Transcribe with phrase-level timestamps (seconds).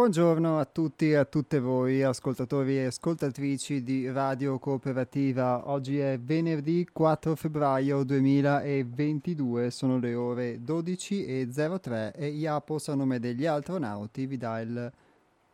[0.00, 5.68] Buongiorno a tutti e a tutte voi, ascoltatori e ascoltatrici di Radio Cooperativa.
[5.68, 13.44] Oggi è venerdì 4 febbraio 2022, sono le ore 12.03 e Iapos a nome degli
[13.44, 14.90] astronauti vi dà il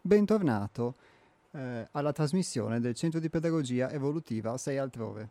[0.00, 0.94] bentornato
[1.50, 5.28] eh, alla trasmissione del Centro di Pedagogia Evolutiva 6 altrove.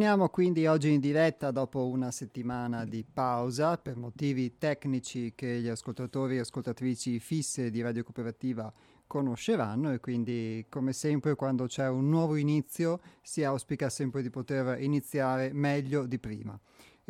[0.00, 5.68] Torniamo quindi oggi in diretta dopo una settimana di pausa per motivi tecnici che gli
[5.68, 8.72] ascoltatori e ascoltatrici fisse di Radio Cooperativa
[9.06, 14.80] conosceranno e quindi come sempre quando c'è un nuovo inizio si auspica sempre di poter
[14.80, 16.58] iniziare meglio di prima.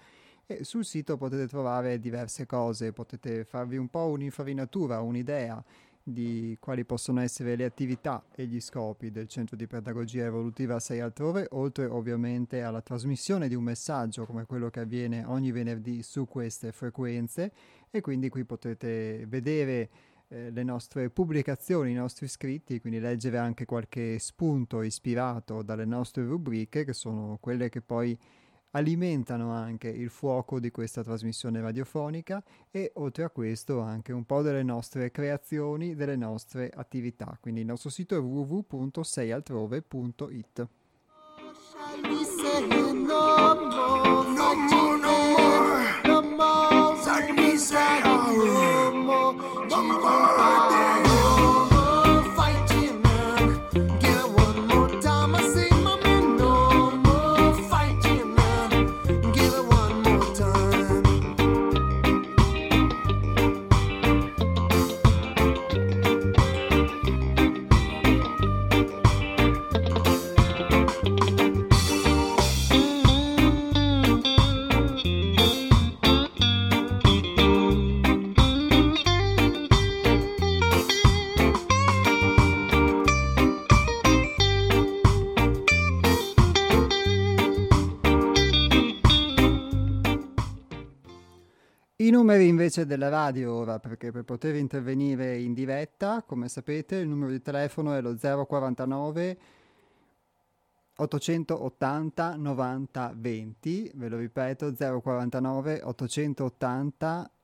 [0.46, 5.64] e sul sito potete trovare diverse cose, potete farvi un po' un'infarinatura, un'idea
[6.10, 11.00] di quali possono essere le attività e gli scopi del Centro di Pedagogia Evolutiva 6
[11.02, 16.26] altrove, oltre ovviamente alla trasmissione di un messaggio come quello che avviene ogni venerdì su
[16.26, 17.52] queste frequenze.
[17.92, 19.90] E quindi qui potete vedere
[20.30, 26.24] eh, le nostre pubblicazioni, i nostri scritti, quindi leggere anche qualche spunto ispirato dalle nostre
[26.24, 28.18] rubriche che sono quelle che poi
[28.78, 34.44] alimentano anche il fuoco di questa trasmissione radiofonica e oltre a questo anche un po'
[34.44, 37.38] delle nostre creazioni, delle nostre attività.
[37.42, 40.68] Quindi il nostro sito è www.seialtrove.it.
[92.08, 97.08] I numeri invece della radio ora, perché per poter intervenire in diretta, come sapete, il
[97.10, 99.38] numero di telefono è lo 049
[100.96, 107.37] 880 90 20, ve lo ripeto, 049 880 90 20.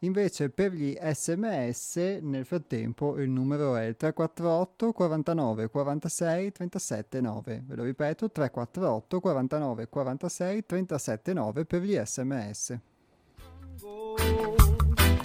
[0.00, 7.62] Invece per gli sms nel frattempo il numero è il 348 49 46 37 9.
[7.66, 12.78] Ve lo ripeto 348 49 46 37 9 per gli sms.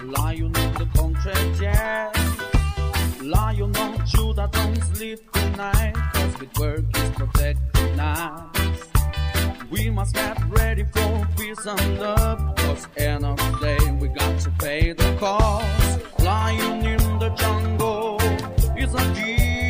[0.08, 2.10] Lion on the contract, yeah.
[3.20, 8.50] Lion on Judah, don't sleep tonight, cause with work is protected now.
[9.70, 12.56] We must get ready for peace and love.
[12.56, 16.00] Cause end of the day we got to pay the cost.
[16.20, 18.18] Lying in the jungle
[18.76, 19.67] is a deep.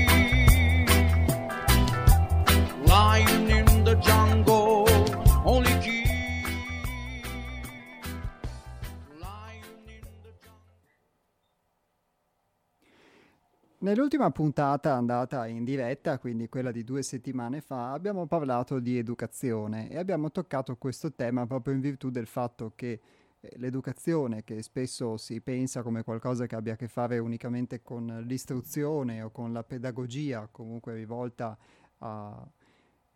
[13.81, 19.89] Nell'ultima puntata andata in diretta, quindi quella di due settimane fa, abbiamo parlato di educazione
[19.89, 23.01] e abbiamo toccato questo tema proprio in virtù del fatto che
[23.39, 28.25] eh, l'educazione, che spesso si pensa come qualcosa che abbia a che fare unicamente con
[28.27, 31.57] l'istruzione o con la pedagogia, comunque rivolta
[31.99, 32.45] a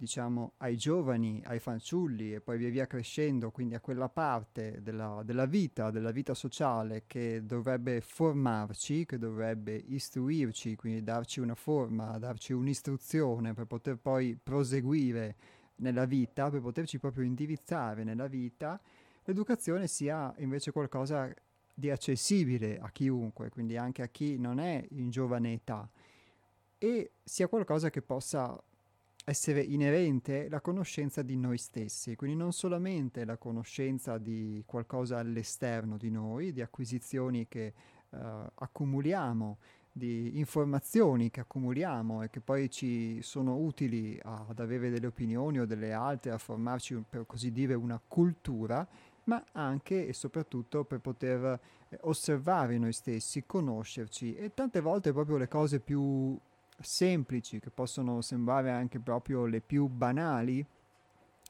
[0.02, 5.22] diciamo, ai giovani, ai fanciulli e poi via via crescendo, quindi a quella parte della,
[5.24, 12.18] della, vita, della vita sociale che dovrebbe formarci, che dovrebbe istruirci, quindi darci una forma,
[12.18, 15.36] darci un'istruzione per poter poi proseguire
[15.76, 18.80] nella vita, per poterci proprio indirizzare nella vita,
[19.22, 21.32] l'educazione sia invece qualcosa
[21.72, 25.88] di accessibile a chiunque, quindi anche a chi non è in giovane età,
[26.76, 28.60] e sia qualcosa che possa
[29.24, 35.96] essere inerente la conoscenza di noi stessi, quindi non solamente la conoscenza di qualcosa all'esterno
[35.96, 37.72] di noi, di acquisizioni che
[38.10, 38.16] uh,
[38.54, 39.58] accumuliamo,
[39.92, 45.66] di informazioni che accumuliamo e che poi ci sono utili ad avere delle opinioni o
[45.66, 48.86] delle altre, a formarci per così dire una cultura,
[49.24, 54.34] ma anche e soprattutto per poter eh, osservare noi stessi, conoscerci.
[54.34, 56.36] E tante volte proprio le cose più
[56.82, 60.64] semplici, che possono sembrare anche proprio le più banali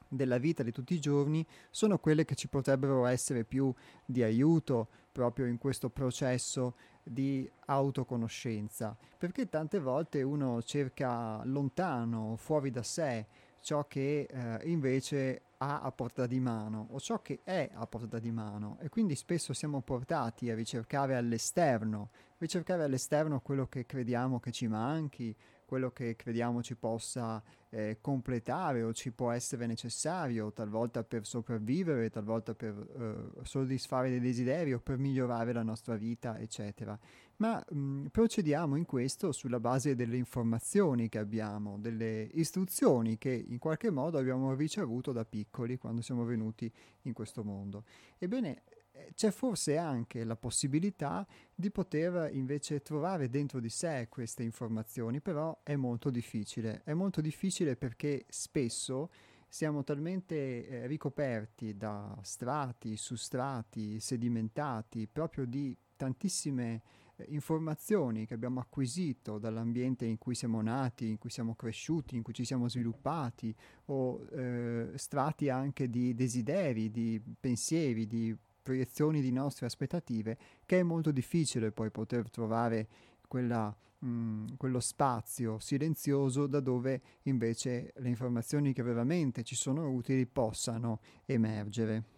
[0.09, 3.73] della vita di tutti i giorni, sono quelle che ci potrebbero essere più
[4.05, 12.71] di aiuto proprio in questo processo di autoconoscenza, perché tante volte uno cerca lontano, fuori
[12.71, 13.27] da sé,
[13.61, 18.19] ciò che eh, invece ha a portata di mano o ciò che è a portata
[18.19, 18.79] di mano.
[18.81, 24.67] E quindi spesso siamo portati a ricercare all'esterno, ricercare all'esterno quello che crediamo che ci
[24.67, 27.43] manchi, quello che crediamo ci possa
[27.75, 34.21] eh, completare o ci può essere necessario, talvolta per sopravvivere, talvolta per eh, soddisfare dei
[34.21, 36.99] desideri o per migliorare la nostra vita, eccetera.
[37.37, 43.59] Ma mh, procediamo in questo sulla base delle informazioni che abbiamo, delle istruzioni che in
[43.59, 46.71] qualche modo abbiamo ricevuto da piccoli quando siamo venuti
[47.03, 47.85] in questo mondo.
[48.19, 48.63] Ebbene,
[49.15, 55.61] c'è forse anche la possibilità di poter invece trovare dentro di sé queste informazioni, però
[55.63, 56.83] è molto difficile.
[56.85, 59.11] È molto difficile perché spesso
[59.49, 66.81] siamo talmente eh, ricoperti da strati, su strati, sedimentati, proprio di tantissime
[67.17, 72.23] eh, informazioni che abbiamo acquisito dall'ambiente in cui siamo nati, in cui siamo cresciuti, in
[72.23, 73.55] cui ci siamo sviluppati,
[73.87, 80.83] o eh, strati anche di desideri, di pensieri, di proiezioni di nostre aspettative che è
[80.83, 82.89] molto difficile poi poter trovare
[83.27, 89.91] quella, mh, mm, quello spazio silenzioso da dove invece le informazioni che veramente ci sono
[89.91, 92.12] utili possano emergere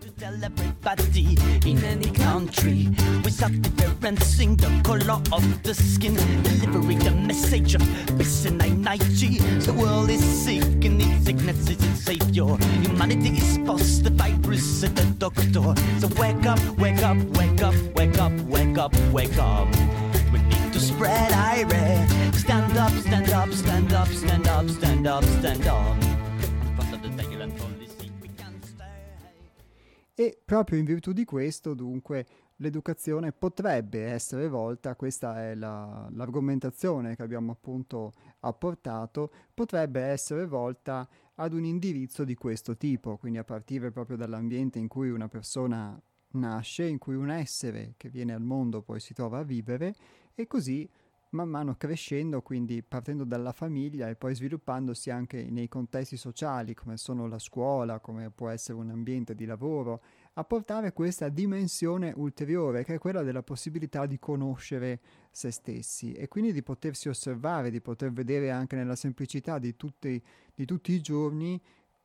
[0.00, 2.88] to tell everybody in any country
[3.22, 7.82] without differencing the color of the skin, delivering the message of
[8.18, 9.38] peace and unity.
[9.60, 12.56] The world is sick and needs sickness is its savior.
[12.82, 15.74] Humanity is past the virus and the doctor.
[16.00, 19.68] So wake up, wake up, wake up, wake up, wake up, wake up.
[20.32, 22.06] We need to spread ire.
[22.32, 26.11] Stand up, stand up, stand up, stand up, stand up, stand up.
[30.14, 32.26] E proprio in virtù di questo, dunque,
[32.56, 41.08] l'educazione potrebbe essere volta, questa è la, l'argomentazione che abbiamo appunto apportato, potrebbe essere volta
[41.36, 46.00] ad un indirizzo di questo tipo, quindi a partire proprio dall'ambiente in cui una persona
[46.32, 49.94] nasce, in cui un essere che viene al mondo poi si trova a vivere
[50.34, 50.88] e così
[51.32, 56.96] man mano crescendo, quindi partendo dalla famiglia e poi sviluppandosi anche nei contesti sociali come
[56.96, 60.02] sono la scuola, come può essere un ambiente di lavoro,
[60.34, 66.28] a portare questa dimensione ulteriore che è quella della possibilità di conoscere se stessi e
[66.28, 70.22] quindi di potersi osservare, di poter vedere anche nella semplicità di tutti,
[70.54, 71.60] di tutti i giorni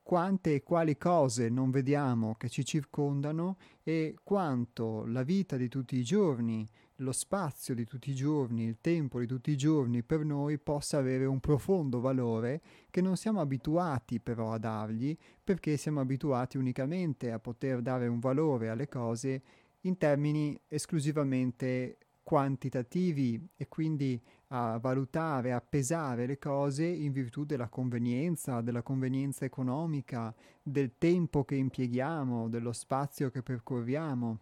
[0.08, 5.98] quante e quali cose non vediamo che ci circondano e quanto la vita di tutti
[5.98, 6.66] i giorni
[6.98, 10.98] lo spazio di tutti i giorni, il tempo di tutti i giorni per noi possa
[10.98, 17.32] avere un profondo valore che non siamo abituati però a dargli perché siamo abituati unicamente
[17.32, 19.42] a poter dare un valore alle cose
[19.82, 27.70] in termini esclusivamente quantitativi e quindi a valutare, a pesare le cose in virtù della
[27.70, 34.40] convenienza, della convenienza economica, del tempo che impieghiamo, dello spazio che percorriamo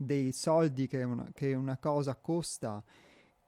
[0.00, 2.82] dei soldi che una, che una cosa costa.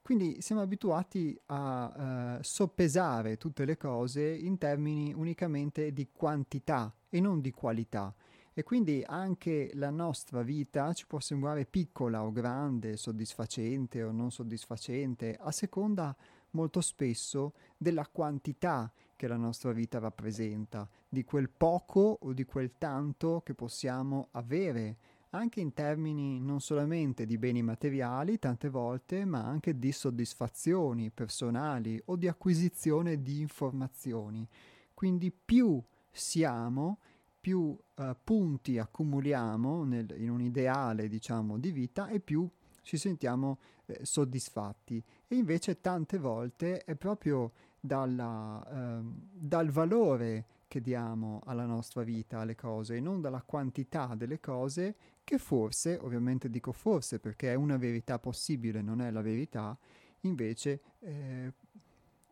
[0.01, 7.21] Quindi siamo abituati a uh, soppesare tutte le cose in termini unicamente di quantità e
[7.21, 8.13] non di qualità.
[8.53, 14.29] E quindi anche la nostra vita ci può sembrare piccola o grande, soddisfacente o non
[14.29, 16.13] soddisfacente, a seconda
[16.51, 22.73] molto spesso della quantità che la nostra vita rappresenta, di quel poco o di quel
[22.77, 24.97] tanto che possiamo avere
[25.31, 32.01] anche in termini non solamente di beni materiali tante volte, ma anche di soddisfazioni personali
[32.05, 34.47] o di acquisizione di informazioni.
[34.93, 36.99] Quindi più siamo,
[37.39, 42.49] più uh, punti accumuliamo nel, in un ideale, diciamo, di vita e più
[42.81, 45.01] ci sentiamo eh, soddisfatti.
[45.27, 48.99] E invece tante volte è proprio dalla, eh,
[49.31, 54.95] dal valore che diamo alla nostra vita, alle cose, e non dalla quantità delle cose
[55.23, 59.77] che forse, ovviamente dico forse perché è una verità possibile, non è la verità,
[60.21, 61.53] invece eh,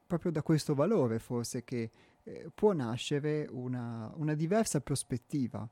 [0.06, 1.92] proprio da questo valore forse che
[2.24, 5.68] eh, può nascere una, una diversa prospettiva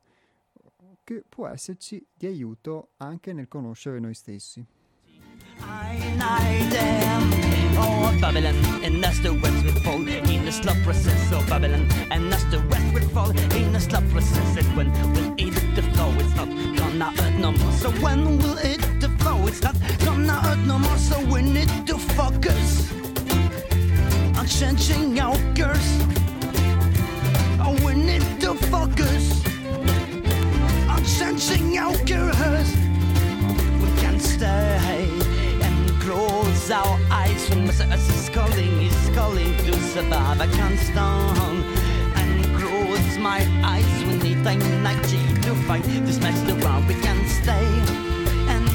[1.03, 4.65] che può esserci di aiuto anche nel conoscere noi stessi.
[7.79, 9.03] Oh, Babylon, and
[16.35, 16.56] hurt
[17.37, 17.71] no more.
[17.73, 18.81] So when will it
[19.19, 19.47] flow?
[19.47, 19.75] It's not
[20.05, 20.97] gonna hurt no more.
[20.97, 22.91] So we need to focus
[24.37, 25.91] on changing our course.
[27.59, 29.43] Oh, we need to focus
[30.89, 32.71] on changing our course.
[33.81, 35.09] We can't stay
[35.61, 37.89] and close our eyes when Mr.
[37.91, 40.41] S is calling, he's calling to survive.
[40.41, 41.63] I can't stand
[42.19, 43.96] and close my eyes
[44.47, 46.87] they think energy to fight this mess around.
[46.87, 47.67] We can't stay
[48.53, 48.65] and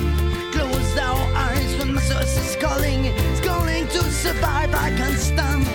[0.52, 2.21] close our eyes when Mr.
[2.21, 4.75] S is calling, he's calling to survive.
[4.75, 5.67] I can't stand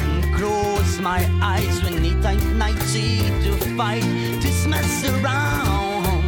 [0.00, 4.06] and close my eyes when they think energy to fight
[4.42, 6.22] this mess around.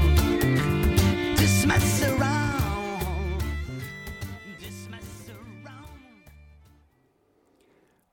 [1.37, 2.38] This mess around.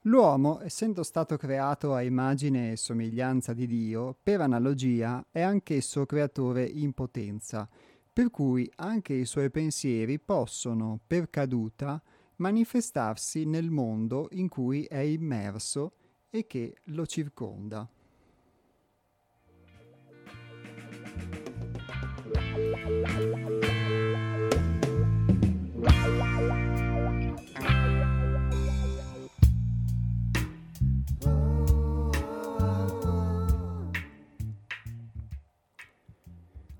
[0.08, 6.64] L'uomo, essendo stato creato a immagine e somiglianza di Dio, per analogia è anch'esso creatore
[6.64, 7.68] in potenza,
[8.14, 12.00] per cui anche i suoi pensieri possono, per caduta,
[12.36, 15.94] manifestarsi nel mondo in cui è immerso
[16.30, 17.90] e che lo circonda.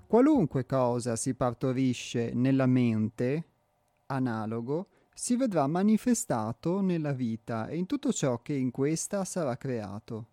[0.06, 3.44] Qualunque cosa si partorisce nella mente,
[4.06, 10.28] analogo, si vedrà manifestato nella vita e in tutto ciò che in questa sarà creato.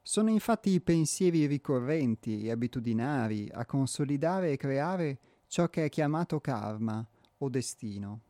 [0.00, 6.40] Sono infatti i pensieri ricorrenti e abitudinari a consolidare e creare ciò che è chiamato
[6.40, 7.06] karma
[7.38, 8.20] o destino.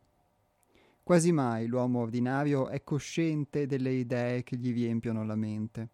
[1.01, 5.89] Quasi mai l'uomo ordinario è cosciente delle idee che gli riempiono la mente,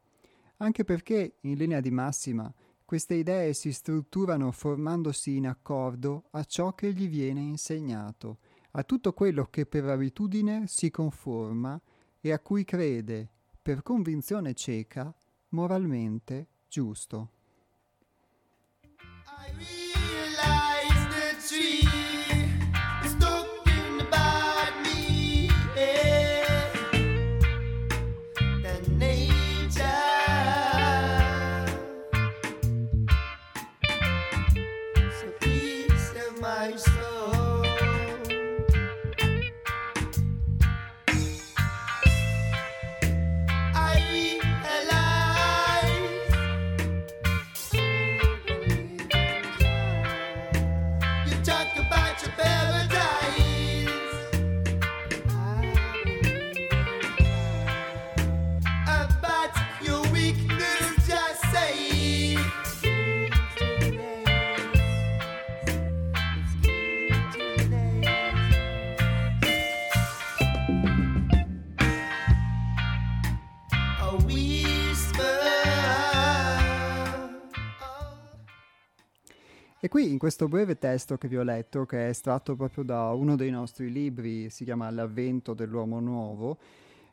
[0.58, 2.52] anche perché, in linea di massima,
[2.90, 8.40] queste idee si strutturano formandosi in accordo a ciò che gli viene insegnato,
[8.72, 11.80] a tutto quello che per abitudine si conforma
[12.20, 13.30] e a cui crede,
[13.62, 15.16] per convinzione cieca,
[15.50, 17.30] moralmente giusto.
[79.90, 83.36] Qui in questo breve testo che vi ho letto, che è estratto proprio da uno
[83.36, 86.60] dei nostri libri, si chiama L'avvento dell'uomo nuovo,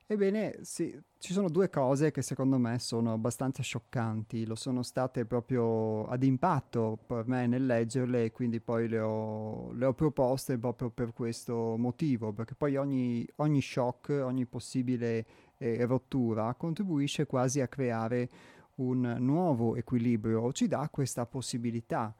[0.06, 5.24] ebbene sì, ci sono due cose che secondo me sono abbastanza scioccanti, lo sono state
[5.24, 10.58] proprio ad impatto per me nel leggerle e quindi poi le ho, le ho proposte
[10.58, 17.60] proprio per questo motivo, perché poi ogni, ogni shock, ogni possibile eh, rottura contribuisce quasi
[17.60, 18.28] a creare
[18.76, 22.14] un nuovo equilibrio, ci dà questa possibilità.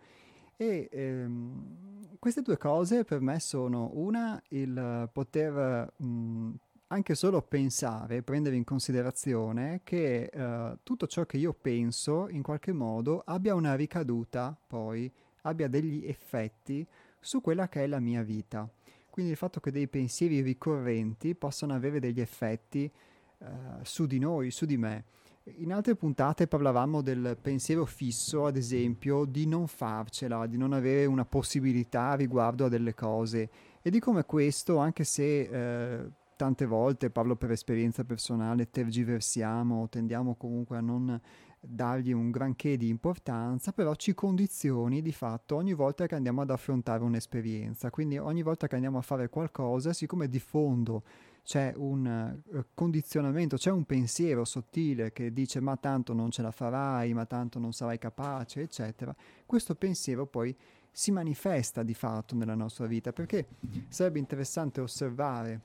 [0.57, 6.55] E ehm, queste due cose per me sono una, il poter mh,
[6.89, 12.73] anche solo pensare, prendere in considerazione che uh, tutto ciò che io penso in qualche
[12.73, 16.87] modo abbia una ricaduta poi abbia degli effetti
[17.19, 18.69] su quella che è la mia vita.
[19.11, 22.91] Quindi il fatto che dei pensieri ricorrenti possano avere degli effetti
[23.39, 23.47] uh,
[23.83, 25.05] su di noi, su di me.
[25.55, 31.07] In altre puntate parlavamo del pensiero fisso, ad esempio, di non farcela, di non avere
[31.07, 33.49] una possibilità riguardo a delle cose
[33.81, 40.35] e di come questo, anche se eh, tante volte, parlo per esperienza personale, tergiversiamo, tendiamo
[40.35, 41.21] comunque a non
[41.61, 46.51] dargli un granché di importanza, però ci condizioni di fatto ogni volta che andiamo ad
[46.51, 47.91] affrontare un'esperienza.
[47.91, 51.05] Quindi ogni volta che andiamo a fare qualcosa, siccome di fondo
[51.47, 56.51] c'è un uh, condizionamento, c'è un pensiero sottile che dice ma tanto non ce la
[56.51, 59.15] farai, ma tanto non sarai capace, eccetera,
[59.47, 60.55] questo pensiero poi
[60.91, 63.47] si manifesta di fatto nella nostra vita, perché
[63.89, 65.61] sarebbe interessante osservare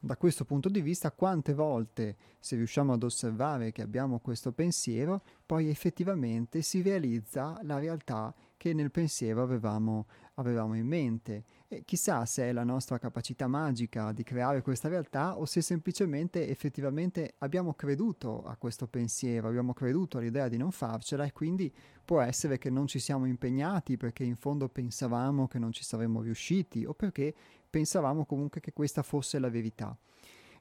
[0.00, 5.20] da questo punto di vista quante volte, se riusciamo ad osservare che abbiamo questo pensiero,
[5.44, 11.44] poi effettivamente si realizza la realtà che nel pensiero avevamo, avevamo in mente.
[11.68, 16.46] E chissà se è la nostra capacità magica di creare questa realtà o se semplicemente
[16.48, 21.72] effettivamente abbiamo creduto a questo pensiero, abbiamo creduto all'idea di non farcela e quindi
[22.04, 26.20] può essere che non ci siamo impegnati perché in fondo pensavamo che non ci saremmo
[26.20, 27.34] riusciti o perché
[27.70, 29.96] pensavamo comunque che questa fosse la verità.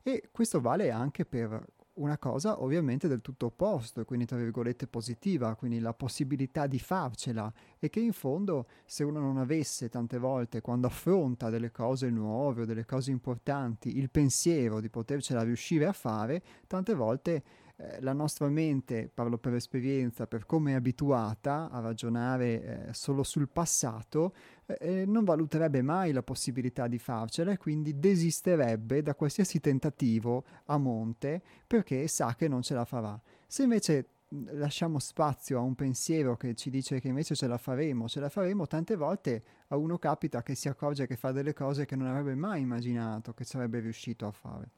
[0.04, 1.66] E questo vale anche per
[1.98, 7.51] una cosa ovviamente del tutto opposto, quindi tra virgolette positiva, quindi la possibilità di farcela
[7.80, 12.62] e che in fondo se uno non avesse tante volte quando affronta delle cose nuove
[12.62, 17.44] o delle cose importanti il pensiero di potercela riuscire a fare, tante volte
[17.79, 23.22] eh, la nostra mente, parlo per esperienza, per come è abituata a ragionare eh, solo
[23.22, 24.33] sul passato,
[24.66, 30.44] eh, eh, non valuterebbe mai la possibilità di farcela e quindi desisterebbe da qualsiasi tentativo
[30.66, 33.20] a monte perché sa che non ce la farà.
[33.46, 38.07] Se invece lasciamo spazio a un pensiero che ci dice che invece ce la faremo,
[38.07, 41.85] ce la faremo, tante volte a uno capita che si accorge che fa delle cose
[41.85, 44.72] che non avrebbe mai immaginato che sarebbe riuscito a fare.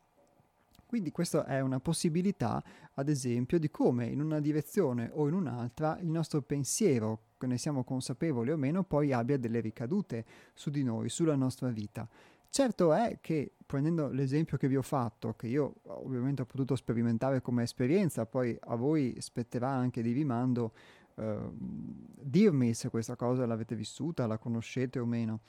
[0.90, 2.64] Quindi questa è una possibilità,
[2.96, 7.60] ad esempio, di come in una direzione o in un'altra il nostro pensiero, che ne
[7.60, 10.26] siamo consapevoli o meno, poi abbia delle ricadute
[10.56, 12.10] su di noi, sulla nostra vita.
[12.50, 17.40] Certo è che, prendendo l'esempio che vi ho fatto, che io ovviamente ho potuto sperimentare
[17.44, 20.74] come esperienza, poi a voi spetterà anche di rimando
[21.14, 25.42] eh, dirmi se questa cosa l'avete vissuta, la conoscete o meno,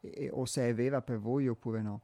[0.00, 2.02] e, o se è vera per voi oppure no.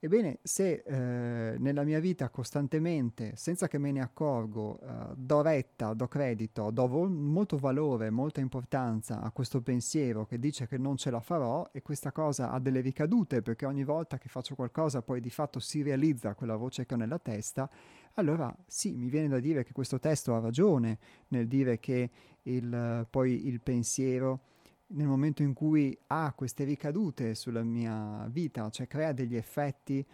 [0.00, 5.92] Ebbene, se eh, nella mia vita costantemente, senza che me ne accorgo, eh, do retta,
[5.92, 10.96] do credito, do vol- molto valore, molta importanza a questo pensiero che dice che non
[10.96, 15.02] ce la farò e questa cosa ha delle ricadute perché ogni volta che faccio qualcosa
[15.02, 17.68] poi di fatto si realizza quella voce che ho nella testa,
[18.14, 22.10] allora sì, mi viene da dire che questo testo ha ragione nel dire che
[22.42, 24.42] il, poi il pensiero
[24.88, 30.04] nel momento in cui ha queste ricadute sulla mia vita, cioè crea degli effetti,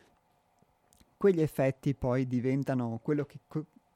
[1.17, 3.39] quegli effetti poi diventano quello che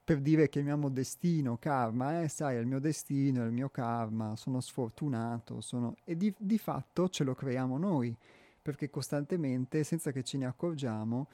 [0.08, 4.36] per dire chiamiamo destino, karma, eh, sai, è il mio destino, è il mio karma,
[4.36, 5.96] sono sfortunato, sono...
[6.04, 8.16] e di, di fatto ce lo creiamo noi,
[8.62, 11.26] perché costantemente, senza che ce ne accorgiamo,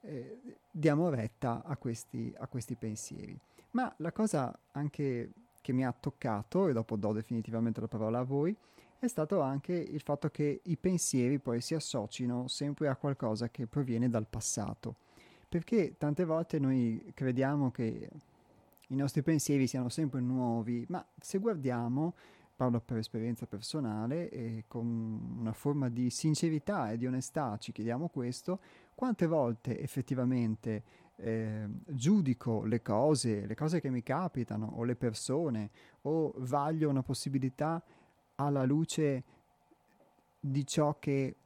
[0.00, 3.38] eh, diamo retta a questi, a questi pensieri.
[3.72, 5.30] Ma la cosa anche
[5.60, 8.56] che mi ha toccato, e dopo do definitivamente la parola a voi,
[9.04, 13.66] è stato anche il fatto che i pensieri poi si associno sempre a qualcosa che
[13.66, 14.96] proviene dal passato.
[15.48, 18.10] Perché tante volte noi crediamo che
[18.88, 22.14] i nostri pensieri siano sempre nuovi, ma se guardiamo,
[22.56, 28.08] parlo per esperienza personale e con una forma di sincerità e di onestà ci chiediamo
[28.08, 28.60] questo,
[28.94, 30.82] quante volte effettivamente
[31.16, 35.70] eh, giudico le cose, le cose che mi capitano o le persone
[36.02, 37.82] o vaglio una possibilità
[38.36, 39.24] alla luce
[40.40, 41.36] di ciò che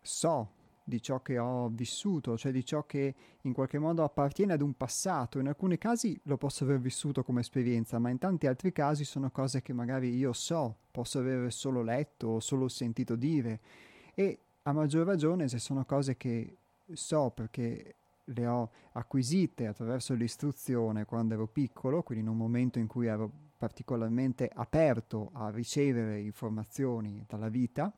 [0.00, 4.62] so, di ciò che ho vissuto, cioè di ciò che in qualche modo appartiene ad
[4.62, 5.38] un passato.
[5.38, 9.30] In alcuni casi lo posso aver vissuto come esperienza, ma in tanti altri casi sono
[9.30, 13.60] cose che magari io so, posso aver solo letto o solo sentito dire.
[14.14, 16.56] E a maggior ragione se sono cose che
[16.90, 22.86] so perché le ho acquisite attraverso l'istruzione quando ero piccolo, quindi in un momento in
[22.86, 27.92] cui ero particolarmente aperto a ricevere informazioni dalla vita,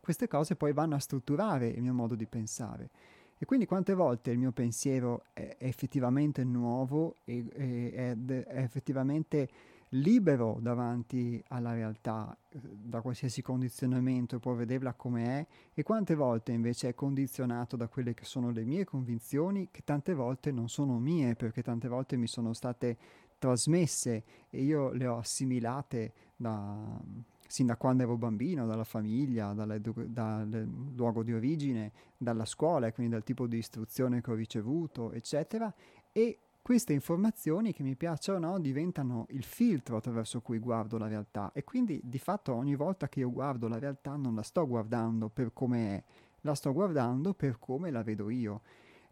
[0.00, 2.90] queste cose poi vanno a strutturare il mio modo di pensare.
[3.38, 7.46] E quindi quante volte il mio pensiero è, effettivamente nuovo e,
[7.92, 8.16] è
[8.48, 9.48] effettivamente
[9.90, 16.52] libero davanti alla realtà, eh, da qualsiasi condizionamento, può vederla come è, e quante volte
[16.52, 20.98] invece è condizionato da quelle che sono le mie convinzioni, che tante volte non sono
[20.98, 22.96] mie, perché tante volte mi sono state
[23.38, 27.00] trasmesse e io le ho assimilate da,
[27.46, 33.12] sin da quando ero bambino, dalla famiglia, dal luogo di origine, dalla scuola e quindi
[33.12, 35.72] dal tipo di istruzione che ho ricevuto, eccetera,
[36.12, 41.06] e queste informazioni che mi piacciono o no diventano il filtro attraverso cui guardo la
[41.06, 44.66] realtà e quindi di fatto ogni volta che io guardo la realtà non la sto
[44.66, 46.04] guardando per come è,
[46.40, 48.62] la sto guardando per come la vedo io.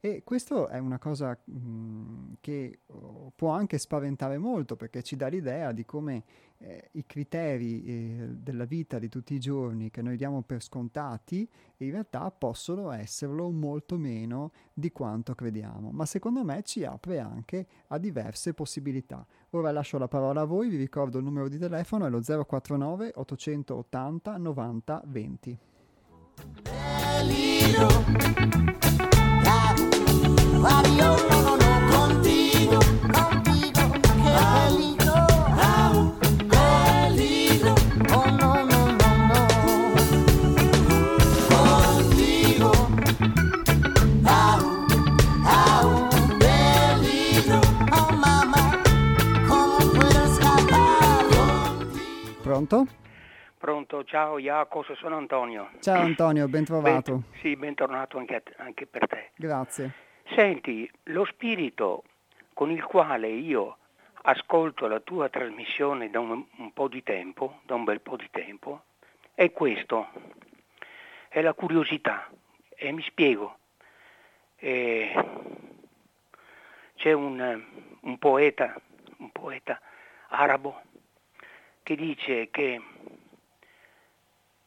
[0.05, 5.17] E questo è una cosa mh, mhmm, che oh, può anche spaventare molto perché ci
[5.17, 6.25] dà l'idea di come
[6.59, 11.49] eh, i criteri eh, della vita di tutti i giorni che noi diamo per scontati
[11.79, 15.90] in realtà possono esserlo molto meno di quanto crediamo.
[15.90, 19.27] Ma secondo me ci apre anche a diverse possibilità.
[19.53, 23.12] Ora lascio la parola a voi, vi ricordo il numero di telefono è lo 049
[23.14, 25.59] 880 90 20.
[26.67, 27.87] Radio,
[52.55, 52.87] Pronto?
[53.59, 55.70] Pronto, ciao Jacopo, sono Antonio.
[55.81, 57.12] Ciao Antonio, ben trovato.
[57.12, 59.31] Ben, sì, bentornato anche, anche per te.
[59.37, 60.04] Grazie.
[60.26, 62.04] Senti, lo spirito
[62.54, 63.76] con il quale io
[64.22, 68.28] ascolto la tua trasmissione da un, un, po' di tempo, da un bel po' di
[68.30, 68.84] tempo,
[69.34, 70.08] è questo,
[71.28, 72.30] è la curiosità.
[72.76, 73.58] E mi spiego.
[74.56, 75.12] E
[76.96, 77.62] c'è un,
[78.00, 78.80] un, poeta,
[79.18, 79.80] un poeta
[80.28, 80.80] arabo
[81.82, 82.80] che dice che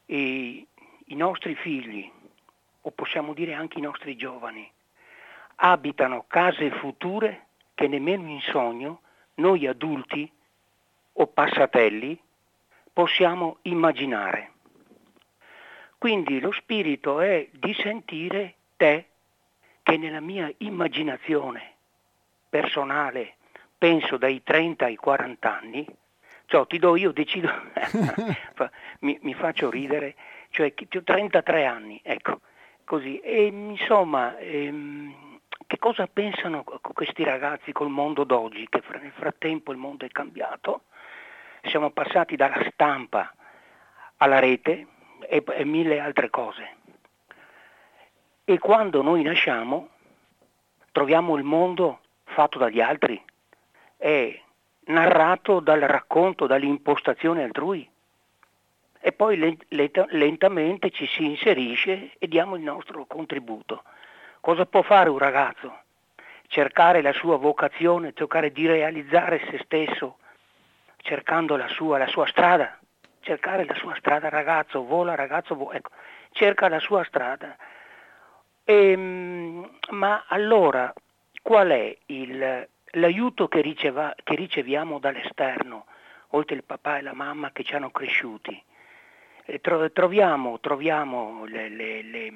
[0.05, 0.67] i,
[1.05, 2.09] i nostri figli,
[2.81, 4.71] o possiamo dire anche i nostri giovani,
[5.57, 9.01] abitano case future che nemmeno in sogno
[9.35, 10.31] noi adulti
[11.13, 12.19] o passatelli
[12.91, 14.51] possiamo immaginare.
[15.97, 19.05] Quindi lo spirito è di sentire te
[19.81, 21.73] che nella mia immaginazione
[22.49, 23.35] personale,
[23.77, 25.87] penso dai 30 ai 40 anni,
[26.45, 27.49] cioè ti do io, decido,
[29.01, 30.15] mi, mi, faccio ridere,
[30.49, 32.41] cioè ho 33 anni, ecco,
[32.83, 33.19] così.
[33.19, 35.26] E insomma, ehm,
[35.67, 40.84] che cosa pensano questi ragazzi col mondo d'oggi, che nel frattempo il mondo è cambiato,
[41.63, 43.34] siamo passati dalla stampa
[44.17, 44.88] alla rete
[45.27, 46.75] e, e mille altre cose.
[48.45, 49.89] E quando noi nasciamo
[50.93, 53.21] troviamo il mondo fatto dagli altri,
[53.97, 54.41] è
[54.86, 57.88] narrato dal racconto, dall'impostazione altrui
[58.99, 63.84] e poi lentamente ci si inserisce e diamo il nostro contributo.
[64.39, 65.82] Cosa può fare un ragazzo?
[66.47, 70.17] Cercare la sua vocazione, cercare di realizzare se stesso,
[70.97, 72.80] cercando la sua, la sua strada,
[73.19, 75.91] cercare la sua strada ragazzo, vola ragazzo, vola, ecco,
[76.32, 77.56] cerca la sua strada.
[78.63, 80.93] E, ehm, ma allora
[81.41, 85.86] qual è il, l'aiuto che, riceva, che, riceviamo dall'esterno,
[86.30, 88.63] oltre il papà e la mamma che ci hanno cresciuti?
[89.93, 92.34] troviamo, troviamo le, le, le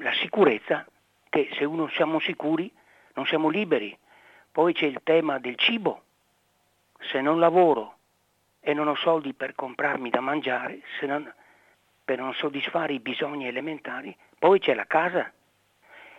[0.00, 0.86] la sicurezza,
[1.28, 2.70] che se non siamo sicuri
[3.14, 3.96] non siamo liberi.
[4.50, 6.02] Poi c'è il tema del cibo.
[7.00, 7.96] Se non lavoro
[8.60, 11.32] e non ho soldi per comprarmi da mangiare, non,
[12.04, 15.32] per non soddisfare i bisogni elementari, poi c'è la casa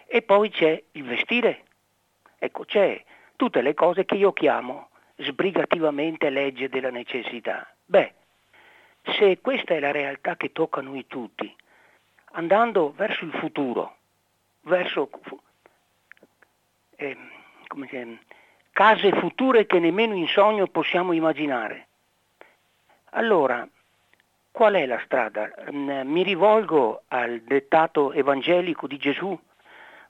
[0.05, 1.63] e poi c'è il vestire.
[2.37, 3.03] Ecco, c'è
[3.35, 7.67] tutte le cose che io chiamo sbrigativamente legge della necessità.
[7.85, 8.13] Beh,
[9.17, 11.55] se questa è la realtà che tocca a noi tutti,
[12.35, 13.95] andando verso il futuro,
[14.61, 15.09] verso
[16.97, 17.17] eh,
[17.75, 18.19] dice,
[18.71, 21.87] case future che nemmeno in sogno possiamo immaginare.
[23.11, 23.67] Allora,
[24.51, 25.49] qual è la strada?
[25.71, 29.37] Mm, mi rivolgo al dettato evangelico di Gesù,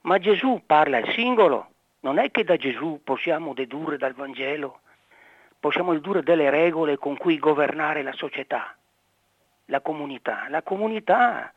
[0.01, 1.69] ma Gesù parla al singolo,
[2.01, 4.79] non è che da Gesù possiamo dedurre dal Vangelo,
[5.59, 8.75] possiamo dedurre delle regole con cui governare la società,
[9.65, 10.45] la comunità.
[10.49, 11.51] La comunità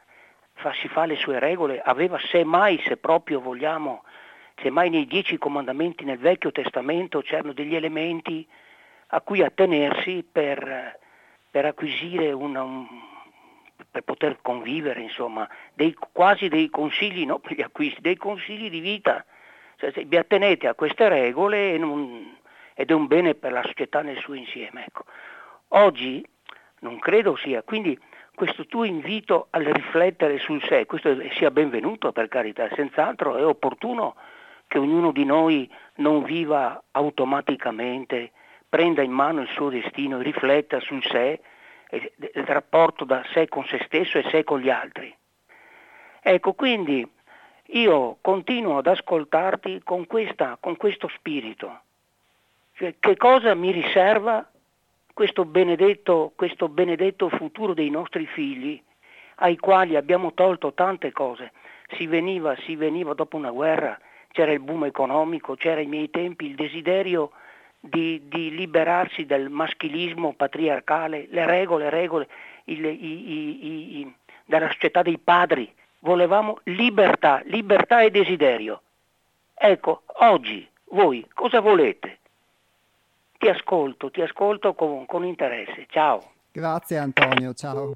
[0.81, 4.05] si fa le sue regole, aveva semmai, se proprio vogliamo,
[4.61, 8.47] semmai nei dieci comandamenti nel Vecchio Testamento c'erano degli elementi
[9.09, 10.99] a cui attenersi per,
[11.51, 12.87] per acquisire una, un,
[13.91, 18.81] per poter convivere, insomma, dei, quasi dei consigli, no per gli acquisti, dei consigli di
[18.81, 19.25] vita.
[19.77, 22.37] Cioè, vi attenete a queste regole non,
[22.75, 24.85] ed è un bene per la società nel suo insieme.
[24.87, 25.05] Ecco.
[25.69, 26.25] Oggi
[26.81, 27.99] non credo sia, quindi
[28.39, 34.15] questo tuo invito al riflettere sul sé, questo sia benvenuto per carità, senz'altro è opportuno
[34.69, 38.31] che ognuno di noi non viva automaticamente,
[38.69, 41.41] prenda in mano il suo destino, rifletta sul sé
[42.15, 45.13] del rapporto da sé con se stesso e sé con gli altri.
[46.21, 47.05] Ecco, quindi
[47.71, 51.81] io continuo ad ascoltarti con, questa, con questo spirito.
[52.75, 54.49] Cioè, che cosa mi riserva
[55.19, 58.81] questo benedetto, questo benedetto futuro dei nostri figli,
[59.39, 61.51] ai quali abbiamo tolto tante cose.
[61.97, 63.99] Si veniva, si veniva dopo una guerra,
[64.31, 67.33] c'era il boom economico, c'era ai miei tempi il desiderio
[67.81, 72.29] di, di liberarsi del maschilismo patriarcale, le regole, regole
[72.67, 75.69] il, i, i, della società dei padri.
[75.99, 78.83] Volevamo libertà, libertà e desiderio.
[79.53, 82.18] Ecco, oggi voi cosa volete?
[83.39, 85.87] Ti ascolto, ti ascolto con, con interesse.
[85.89, 86.33] Ciao.
[86.51, 87.95] Grazie Antonio, ciao.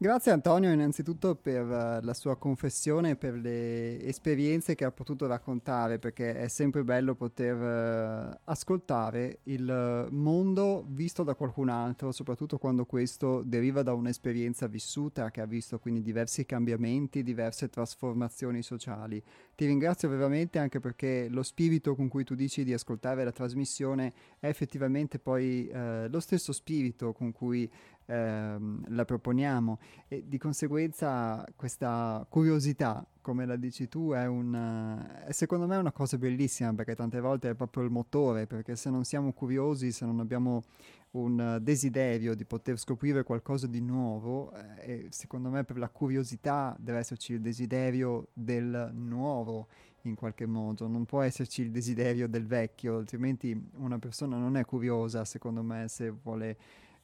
[0.00, 5.26] Grazie Antonio innanzitutto per uh, la sua confessione e per le esperienze che ha potuto
[5.26, 12.58] raccontare, perché è sempre bello poter uh, ascoltare il mondo visto da qualcun altro, soprattutto
[12.58, 19.20] quando questo deriva da un'esperienza vissuta che ha visto quindi diversi cambiamenti, diverse trasformazioni sociali.
[19.56, 24.12] Ti ringrazio veramente anche perché lo spirito con cui tu dici di ascoltare la trasmissione
[24.38, 27.68] è effettivamente poi uh, lo stesso spirito con cui
[28.08, 29.78] ehm, la proponiamo.
[30.08, 35.92] E di conseguenza questa curiosità, come la dici tu, è, un, è secondo me una
[35.92, 40.06] cosa bellissima perché tante volte è proprio il motore, perché se non siamo curiosi, se
[40.06, 40.62] non abbiamo
[41.10, 46.76] un desiderio di poter scoprire qualcosa di nuovo eh, e secondo me per la curiosità
[46.78, 49.68] deve esserci il desiderio del nuovo
[50.02, 54.64] in qualche modo, non può esserci il desiderio del vecchio, altrimenti una persona non è
[54.64, 56.56] curiosa secondo me se vuole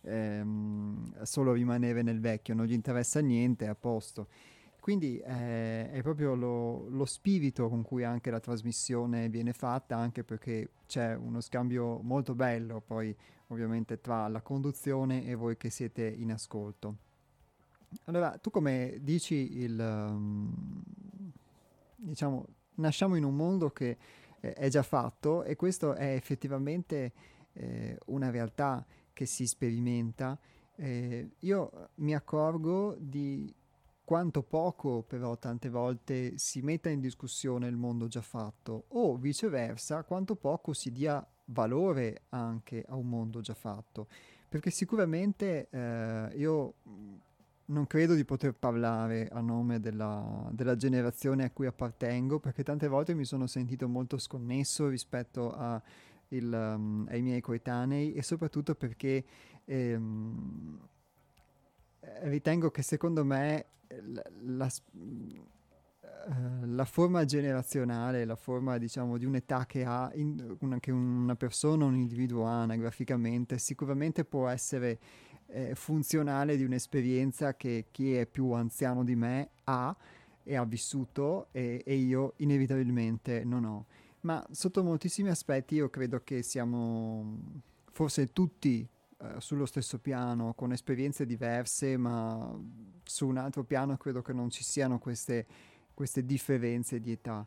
[0.05, 4.29] ehm, solo rimanere nel vecchio, non gli interessa niente, è a posto.
[4.81, 10.25] Quindi eh, è proprio lo, lo, spirito con cui anche la trasmissione viene fatta, anche
[10.25, 16.07] perché c'è uno scambio molto bello poi ovviamente tra la conduzione e voi che siete
[16.07, 16.97] in ascolto.
[18.05, 20.83] Allora, tu come dici, il, um,
[21.97, 23.97] diciamo, nasciamo in un mondo che
[24.41, 27.13] eh, è già fatto e questo è effettivamente
[27.55, 28.85] eh, una realtà
[29.15, 30.39] che si sperimenta,
[30.77, 33.51] eh, io mi accorgo di
[34.05, 40.03] quanto poco però tante volte si metta in discussione il mondo già fatto o viceversa
[40.03, 44.09] quanto poco si dia valore anche a un mondo già fatto.
[44.49, 46.75] Perché sicuramente eh, io
[47.67, 52.89] non credo di poter parlare a nome della, della, generazione a cui appartengo perché tante
[52.89, 55.83] volte mi sono sentito molto sconnesso rispetto a
[56.37, 59.25] il, um, ai miei coetanei e soprattutto perché
[59.65, 60.79] ehm,
[62.23, 64.71] ritengo che secondo me la, la,
[66.27, 71.37] eh, la, forma generazionale, la forma diciamo di un'età che ha in, una, che una
[71.37, 74.99] persona, un individuo ha anagraficamente, sicuramente può essere
[75.49, 79.95] eh, funzionale di un'esperienza che chi è più anziano di me ha
[80.43, 83.87] e ha vissuto e, e io inevitabilmente non ho
[84.25, 88.87] ma sotto moltissimi aspetti io credo che siamo forse tutti
[89.19, 92.55] eh, sullo stesso piano, con esperienze diverse, ma
[93.05, 95.47] su un altro piano credo che non ci siano queste,
[95.95, 97.47] queste differenze di età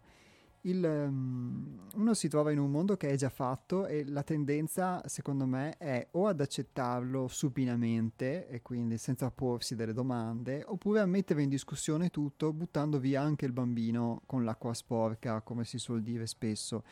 [0.70, 5.02] il, um, uno si trova in un mondo che è già fatto e la tendenza,
[5.08, 11.06] secondo me, è o ad accettarlo supinamente e quindi senza porsi delle domande, oppure a
[11.06, 16.02] mettere in discussione tutto buttando via anche il bambino con l'acqua sporca, come si suol
[16.02, 16.84] dire spesso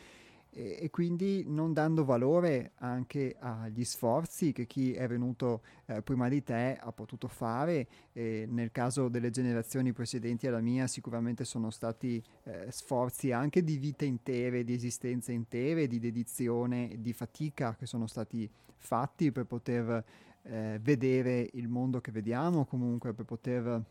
[0.56, 6.30] e, e, quindi non dando valore anche agli sforzi che chi è venuto eh, prima
[6.30, 7.86] di te ha potuto fare.
[8.14, 13.76] E nel caso delle generazioni precedenti alla mia sicuramente sono stati eh, sforzi anche di
[13.76, 20.04] vite intere, di esistenze intere, di dedizione, di fatica che sono stati fatti per poter
[20.44, 23.84] eh, vedere il mondo che vediamo, comunque per poter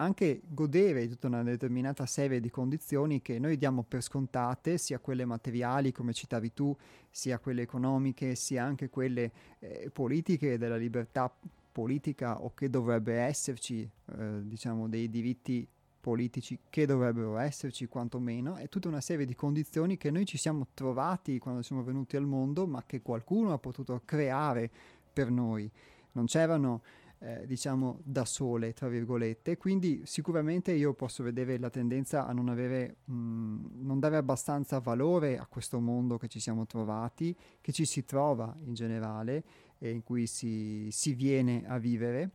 [0.00, 4.98] anche godere di tutta una determinata serie di condizioni che noi diamo per scontate, sia
[5.00, 6.76] quelle materiali, come citavi tu,
[7.10, 11.32] sia quelle economiche, sia anche quelle eh, politiche della libertà
[11.72, 15.66] politica o che dovrebbe esserci, eh, diciamo, dei diritti
[16.00, 20.68] politici che dovrebbero esserci quantomeno, è tutta una serie di condizioni che noi ci siamo
[20.74, 24.70] trovati quando siamo venuti al mondo, ma che qualcuno ha potuto creare
[25.12, 25.68] per noi.
[26.12, 26.82] Non c'erano
[27.20, 32.48] eh, diciamo da sole, tra virgolette, quindi sicuramente io posso vedere la tendenza a non
[32.48, 37.84] avere, mh, non dare abbastanza valore a questo mondo che ci siamo trovati, che ci
[37.84, 39.44] si trova in generale
[39.78, 42.30] e in cui si, si viene a vivere.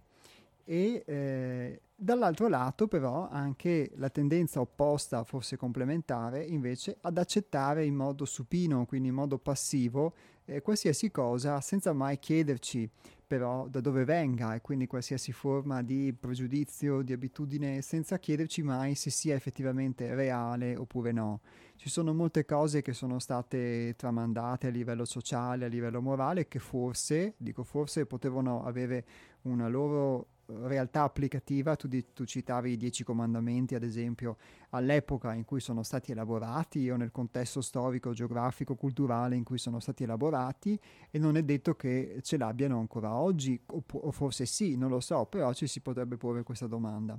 [0.65, 7.95] E eh, dall'altro lato però anche la tendenza opposta, forse complementare, invece ad accettare in
[7.95, 10.13] modo supino, quindi in modo passivo,
[10.45, 12.89] eh, qualsiasi cosa senza mai chiederci
[13.33, 18.93] però da dove venga e quindi qualsiasi forma di pregiudizio, di abitudine, senza chiederci mai
[18.93, 21.41] se sia effettivamente reale oppure no.
[21.75, 26.59] Ci sono molte cose che sono state tramandate a livello sociale, a livello morale, che
[26.59, 29.03] forse, dico forse, potevano avere
[29.43, 34.37] una loro realtà applicativa, tu, di, tu, citavi i dieci comandamenti ad esempio,
[34.69, 39.79] all'epoca in cui sono stati elaborati o nel contesto storico, geografico, culturale in cui sono
[39.79, 40.77] stati elaborati
[41.09, 44.99] e non è detto che ce l'abbiano ancora oggi o, o forse sì, non lo
[44.99, 47.17] so, però ci si potrebbe porre questa domanda.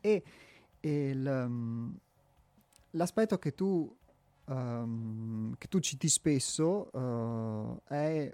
[0.00, 0.22] E,
[0.80, 1.96] il, um,
[2.90, 3.96] l'aspetto che tu,
[4.46, 8.32] um, che tu citi spesso uh, è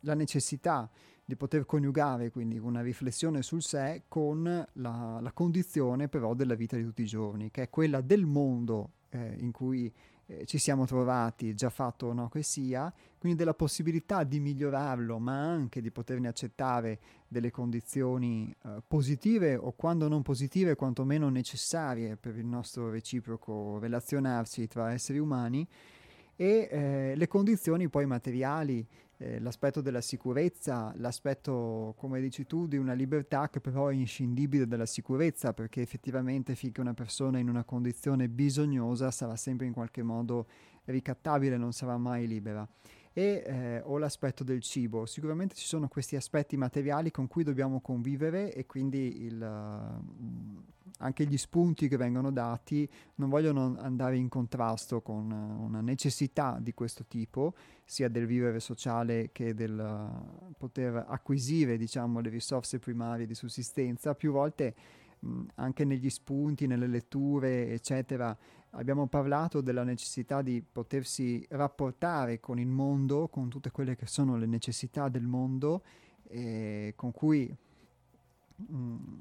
[0.00, 0.88] la necessità
[1.28, 6.74] di poter coniugare quindi una riflessione sul sé con la, la, condizione però della vita
[6.74, 9.92] di tutti i giorni, che è quella del mondo eh, in cui
[10.24, 15.18] eh, ci siamo trovati, già fatto o no che sia, quindi della possibilità di migliorarlo,
[15.18, 22.16] ma anche di poterne accettare delle condizioni eh, positive o quando non positive, quantomeno necessarie
[22.16, 25.68] per il nostro reciproco relazionarsi tra esseri umani
[26.40, 28.86] e eh, le condizioni poi materiali
[29.18, 34.66] eh, l'aspetto della sicurezza, l'aspetto, come dici tu, di una libertà che però è inscindibile
[34.66, 39.72] dalla sicurezza, perché effettivamente finché una persona è in una condizione bisognosa sarà sempre in
[39.72, 40.46] qualche modo
[40.84, 42.66] ricattabile, non sarà mai libera
[43.12, 45.06] e eh, o l'aspetto del cibo.
[45.06, 50.62] Sicuramente ci sono questi aspetti materiali con cui dobbiamo convivere e quindi il, uh,
[50.98, 56.58] anche gli spunti che vengono dati non vogliono andare in contrasto con uh, una necessità
[56.60, 62.78] di questo tipo, sia del vivere sociale che del uh, poter acquisire diciamo, le risorse
[62.78, 64.14] primarie di sussistenza.
[64.14, 64.74] Più volte
[65.20, 68.36] mh, anche negli spunti, nelle letture, eccetera,
[68.78, 74.36] abbiamo parlato della necessità di potersi rapportare con il mondo, con tutte quelle che sono
[74.36, 75.82] le necessità del mondo,
[76.28, 77.54] eh, con cui
[78.56, 79.20] mh, mm,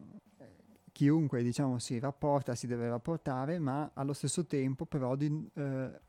[0.91, 5.99] chiunque diciamo, si rapporta, si deve rapportare, ma allo stesso tempo però di eh,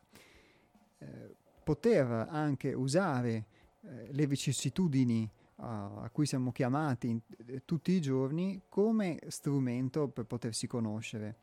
[0.98, 1.34] eh,
[1.64, 3.46] poter anche usare
[3.80, 5.30] eh, le vicissitudini
[5.60, 11.38] a cui siamo chiamati eh, tutti i giorni come strumento per potersi conoscere.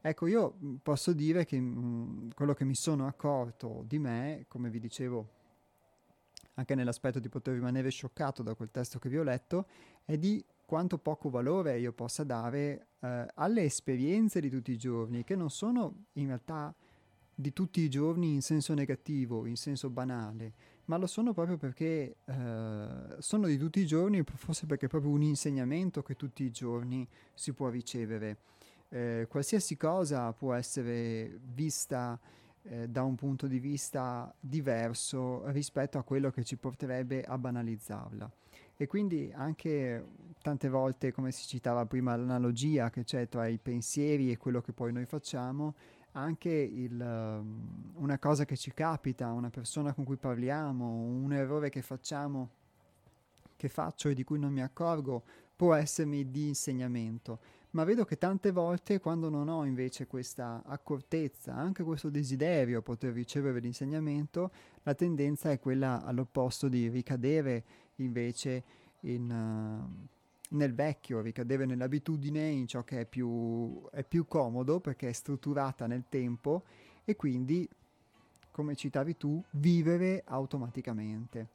[0.00, 4.44] Ecco, io mm, posso dire che mh, mm, quello che mi sono accorto di me,
[4.48, 5.28] come vi dicevo,
[6.54, 9.66] anche nell'aspetto di poter rimanere scioccato da quel testo che vi ho letto,
[10.04, 15.24] è di quanto poco valore io possa dare eh, alle esperienze di tutti i giorni,
[15.24, 16.74] che non sono in realtà
[17.34, 20.52] di tutti i giorni in senso negativo, in senso banale,
[20.86, 25.12] ma lo sono proprio perché eh, sono di tutti i giorni, forse perché è proprio
[25.12, 28.38] un insegnamento che tutti i giorni si può ricevere
[28.90, 32.18] eh, qualsiasi cosa può essere vista
[32.62, 38.30] eh, da un punto di vista diverso rispetto a quello che ci porterebbe a banalizzarla.
[38.76, 40.04] E quindi anche
[40.40, 44.72] tante volte, come si citava prima, l'analogia che c'è tra i pensieri e quello che
[44.72, 45.74] poi noi facciamo,
[46.12, 51.70] anche il, um, una cosa che ci capita, una persona con cui parliamo, un errore
[51.70, 52.50] che facciamo,
[53.56, 55.24] che faccio e di cui non mi accorgo,
[55.56, 61.54] può essermi di insegnamento ma vedo che tante volte quando non ho invece questa accortezza,
[61.54, 64.50] anche questo desiderio poter ricevere l'insegnamento,
[64.84, 67.64] la tendenza è quella all'opposto di ricadere
[67.96, 68.64] invece
[69.00, 75.10] in, uh, nel vecchio, ricadere nell'abitudine, in ciò che è più, è più comodo perché
[75.10, 76.64] è strutturata nel tempo
[77.04, 77.68] e quindi,
[78.50, 81.50] come citavi tu, vivere automaticamente.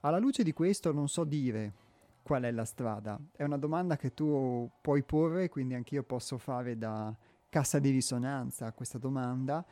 [0.00, 1.81] Alla luce di questo non so dire
[2.22, 3.20] qual è la strada?
[3.32, 7.14] È una domanda che tu puoi porre, quindi anch'io posso fare da
[7.48, 9.64] cassa di risonanza a questa domanda.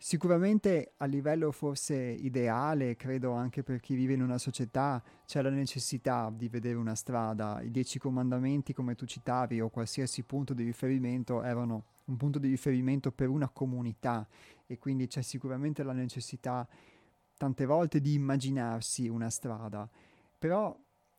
[0.00, 5.50] Sicuramente a livello forse ideale, credo anche per chi vive in una società, c'è la
[5.50, 7.60] necessità di vedere una strada.
[7.62, 12.48] I dieci comandamenti, come tu citavi, o qualsiasi punto di riferimento erano un punto di
[12.48, 14.26] riferimento per una comunità
[14.66, 16.66] e quindi c'è sicuramente la necessità
[17.36, 19.88] tante volte di immaginarsi una strada.
[20.38, 20.76] Però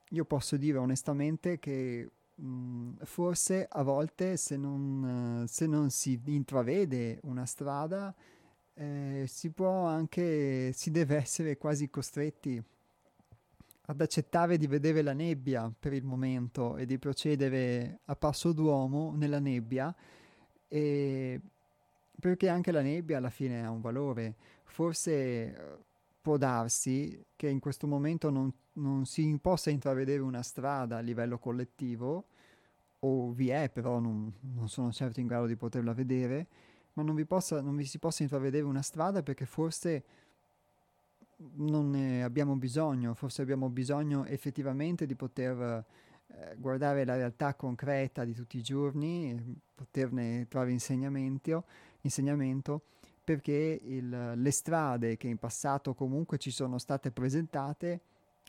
[0.10, 5.90] io posso dire onestamente che mh, mm, forse a volte se non, uh, se non,
[5.90, 8.14] si intravede una strada
[8.74, 12.64] eh, si può anche, si deve essere quasi costretti
[13.88, 19.14] ad accettare di vedere la nebbia per il momento e di procedere a passo d'uomo
[19.16, 19.94] nella nebbia
[20.68, 21.42] e
[22.20, 24.36] perché anche la nebbia alla fine ha un valore.
[24.64, 25.88] Forse
[26.22, 31.38] può darsi che in questo momento non, non si possa intravedere una strada a livello
[31.38, 32.26] collettivo,
[33.00, 36.48] o vi è, però non, non, sono certo in grado di poterla vedere,
[36.94, 40.04] ma non vi, possa, non vi si possa intravedere una strada perché forse
[41.56, 45.86] non ne abbiamo bisogno, forse abbiamo bisogno effettivamente di poter
[46.28, 51.64] eh, guardare la realtà concreta di tutti i giorni, poterne trovare insegnamento,
[52.02, 52.82] insegnamento
[53.30, 58.02] perché il, le strade che in passato comunque ci sono state presentate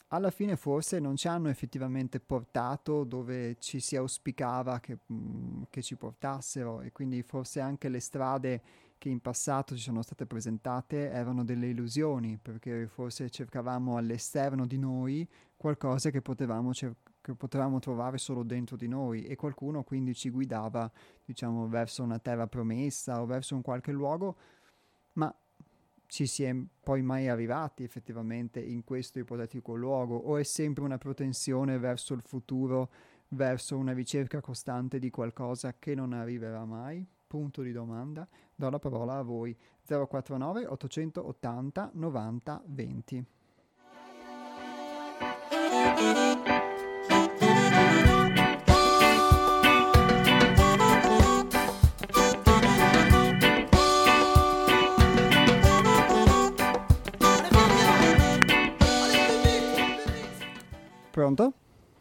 [0.09, 5.83] alla fine forse non ci hanno effettivamente portato dove ci si auspicava che, mm, che
[5.83, 6.81] ci portassero.
[6.81, 8.63] E quindi forse anche le strade
[8.97, 14.79] che in passato ci sono state presentate erano delle illusioni, perché forse cercavamo all'esterno di
[14.79, 19.25] noi qualcosa che potevamo, cer- che potevamo trovare solo dentro di noi.
[19.25, 20.91] E qualcuno quindi ci guidava,
[21.25, 24.37] diciamo, verso una terra promessa o verso un qualche luogo,
[25.21, 25.35] ma
[26.07, 30.97] ci si è poi mai arrivati effettivamente in questo ipotetico luogo o è sempre una
[30.97, 32.91] protensione verso il futuro,
[33.29, 37.07] verso una ricerca costante di qualcosa che non arriverà mai?
[37.27, 38.27] Punto di domanda.
[38.55, 39.55] Do la parola a voi.
[39.87, 43.27] 049 880 90 20.
[61.21, 61.53] Pronto?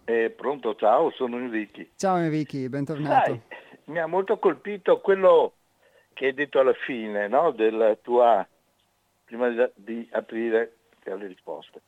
[0.05, 1.82] Eh, pronto, ciao, sono Enrico.
[1.97, 3.32] Ciao Enrico, bentornato.
[3.32, 3.41] Sai,
[3.88, 5.55] mi ha molto colpito quello
[6.13, 7.51] che hai detto alla fine, no?
[7.51, 8.47] Della tua,
[9.26, 11.82] prima di, di aprire le risposte.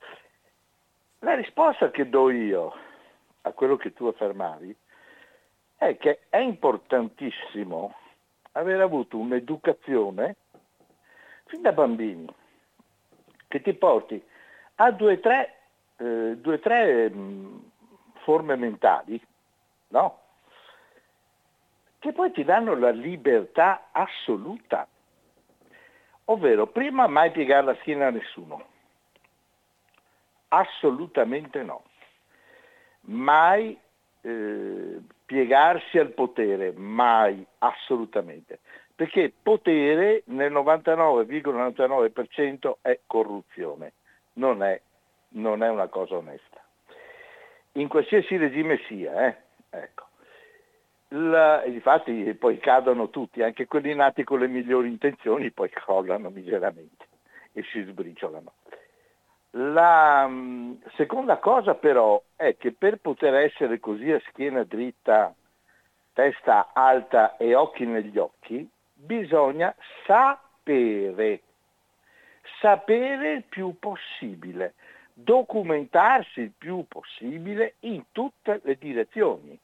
[1.20, 2.74] La risposta che do io
[3.44, 4.76] a quello che tu affermavi
[5.78, 7.96] è che è importantissimo
[8.52, 10.36] aver avuto un'educazione
[11.46, 12.28] fin da bambini
[13.48, 14.22] che ti porti
[14.76, 15.61] a due o tre,
[16.02, 17.72] eh, due, tre mh,
[18.24, 19.22] forme mentali,
[19.90, 20.22] no?
[22.02, 24.88] che poi ti danno la libertà assoluta.
[26.26, 28.66] Ovvero, prima mai piegare la schiena a nessuno.
[30.48, 31.84] Assolutamente no.
[33.02, 33.80] Mai
[34.22, 38.62] eh, piegarsi al potere, mai, assolutamente.
[38.96, 43.94] Perché potere nel 99,99% è corruzione,
[44.34, 44.82] non è,
[45.34, 46.62] non è, una cosa onesta.
[47.74, 49.36] In qualsiasi regime sia, eh?
[49.70, 50.06] ecco.
[51.14, 57.08] La, infatti poi cadono tutti, anche quelli nati con le migliori intenzioni poi crollano miseramente
[57.52, 58.54] e si sbriciolano.
[59.56, 65.34] La mm, seconda cosa però è che per poter essere così a schiena dritta,
[66.14, 69.76] testa alta e occhi negli occhi, bisogna
[70.06, 71.42] sapere,
[72.62, 74.76] sapere il più possibile,
[75.24, 79.58] documentarsi il più possibile in tutte le direzioni.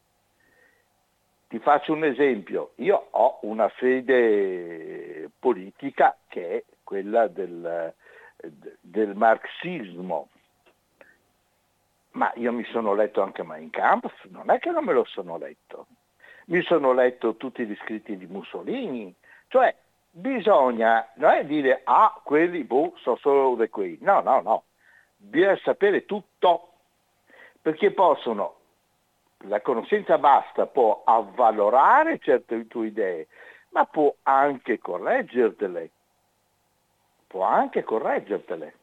[1.47, 7.93] Ti faccio un esempio, io ho una fede politica che è quella del,
[8.81, 10.29] del marxismo,
[12.11, 15.37] ma io mi sono letto anche Mein Kampf, non è che non me lo sono
[15.37, 15.87] letto,
[16.47, 19.13] mi sono letto tutti gli scritti di Mussolini,
[19.47, 19.73] cioè
[20.09, 24.63] bisogna non è dire ah quelli boh, sono solo di quei, no no no,
[25.17, 26.69] bisogna sapere tutto,
[27.61, 28.55] perché possono
[29.41, 33.27] la conoscenza basta può avvalorare certe tue idee,
[33.69, 35.91] ma può anche correggertele.
[37.27, 38.75] Può anche correggertele.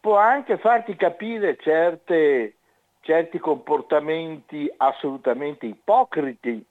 [0.00, 2.54] Può anche farti capire certe,
[3.00, 6.64] certi comportamenti assolutamente ipocriti,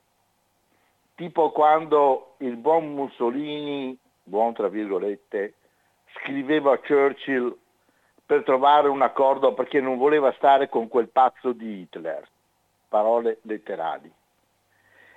[1.16, 5.54] tipo quando il buon Mussolini, buon tra virgolette,
[6.16, 7.56] scriveva a Churchill
[8.28, 12.28] per trovare un accordo perché non voleva stare con quel pazzo di Hitler
[12.88, 14.12] parole letterali.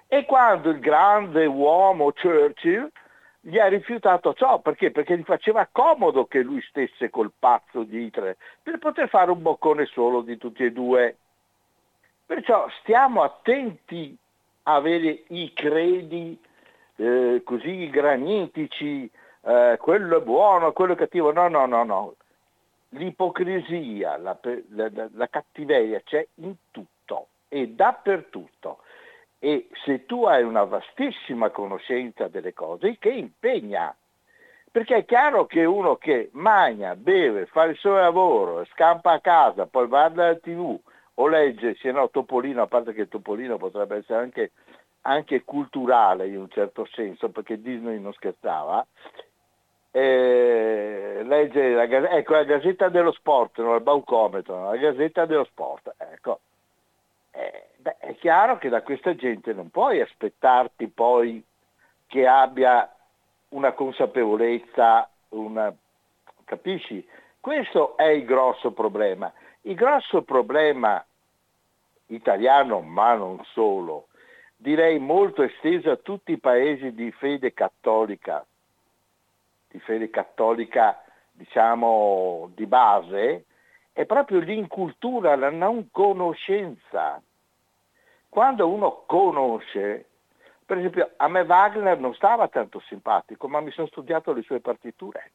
[0.07, 2.91] E quando il grande uomo Churchill
[3.41, 4.91] gli ha rifiutato ciò, perché?
[4.91, 9.41] Perché gli faceva comodo che lui stesse col pazzo di Hitler, per poter fare un
[9.41, 11.17] boccone solo di tutti e due.
[12.27, 14.17] Perciò stiamo attenti
[14.65, 16.39] a avere i credi
[16.97, 19.11] eh, così granitici,
[19.43, 21.33] eh, quello è buono, quello è cattivo.
[21.33, 22.15] No, no, no, no.
[22.91, 24.39] L'ipocrisia, la,
[24.71, 28.79] la, la, cattiveria c'è in tutto e dappertutto.
[29.39, 33.95] E se tu hai una vastissima conoscenza delle cose, che impegna.
[34.73, 39.67] Perché è chiaro che uno che magna, beve, fa il suo lavoro, scampa a casa,
[39.67, 40.79] poi guarda la tv
[41.15, 44.53] o legge, se no Topolino, a parte che Topolino potrebbe essere anche,
[45.03, 48.87] anche culturale in un certo senso, perché Disney non scherzava,
[49.91, 55.95] eh, legge la, ecco, la Gazzetta dello Sport, non il Baucometro, la Gazzetta dello Sport,
[55.97, 56.41] ecco,
[57.33, 61.43] eh, beh, è chiaro che da questa gente non puoi aspettarti poi
[62.07, 62.93] che abbia
[63.51, 65.73] una consapevolezza, una...
[66.45, 67.07] capisci?
[67.41, 69.33] Questo è il grosso problema.
[69.63, 71.05] Il grosso problema
[72.07, 74.09] italiano, ma non solo,
[74.57, 78.45] direi molto esteso a tutti i paesi di fede cattolica,
[79.71, 81.03] di fede cattolica
[81.33, 83.45] diciamo di base,
[83.93, 87.21] è proprio l'incultura, la non conoscenza.
[88.29, 90.07] Quando uno conosce,
[90.65, 94.61] per esempio a me Wagner non stava tanto simpatico, ma mi sono studiato le sue
[94.61, 95.33] partiture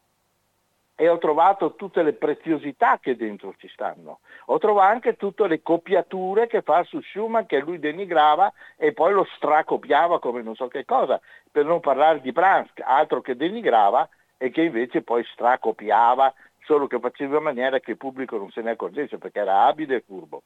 [0.98, 4.20] e ho trovato tutte le preziosità che dentro ci stanno.
[4.46, 9.12] Ho trovato anche tutte le copiature che fa su Schumann che lui denigrava e poi
[9.12, 11.20] lo stracopiava come non so che cosa,
[11.52, 14.08] per non parlare di Brahms, altro che denigrava
[14.38, 16.34] e che invece poi stracopiava,
[16.66, 19.98] solo che faceva in maniera che il pubblico non se ne accorgesse perché era abile
[19.98, 20.44] e furbo.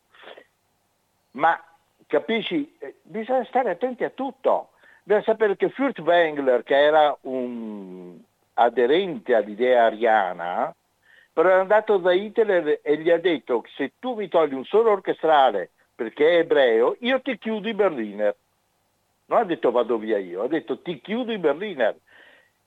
[1.32, 1.62] Ma
[2.08, 4.72] capisci, eh, bisogna stare attenti a tutto.
[5.04, 8.18] Bisogna sapere che Furtwängler, che era un
[8.54, 10.74] aderente all'idea ariana,
[11.32, 14.66] però è andato da Hitler e gli ha detto che se tu mi togli un
[14.66, 18.36] solo orchestrale perché è ebreo, io ti chiudo i Berliner.
[19.26, 21.96] Non ha detto vado via io, ha detto ti chiudo i Berliner.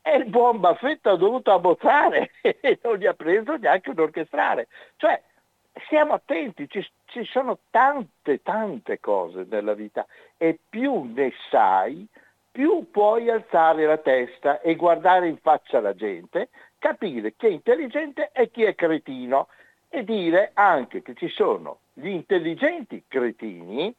[0.03, 4.67] E il buon Baffetto ha dovuto abbozzare e non gli ha preso neanche un orchestrale.
[4.97, 5.23] Cioè,
[5.85, 12.07] stiamo attenti, ci, ci sono tante, tante cose nella vita e più ne sai,
[12.51, 16.49] più puoi alzare la testa e guardare in faccia la gente,
[16.79, 19.49] capire chi è intelligente e chi è cretino
[19.89, 23.95] e dire anche che ci sono gli intelligenti cretini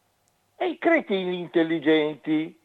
[0.56, 2.60] e i cretini intelligenti.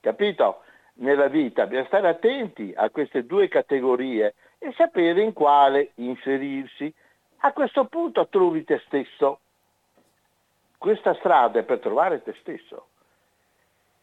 [0.00, 0.62] Capito?
[0.94, 6.92] Nella vita bisogna stare attenti a queste due categorie e sapere in quale inserirsi.
[7.38, 9.40] A questo punto trovi te stesso.
[10.78, 12.88] Questa strada è per trovare te stesso.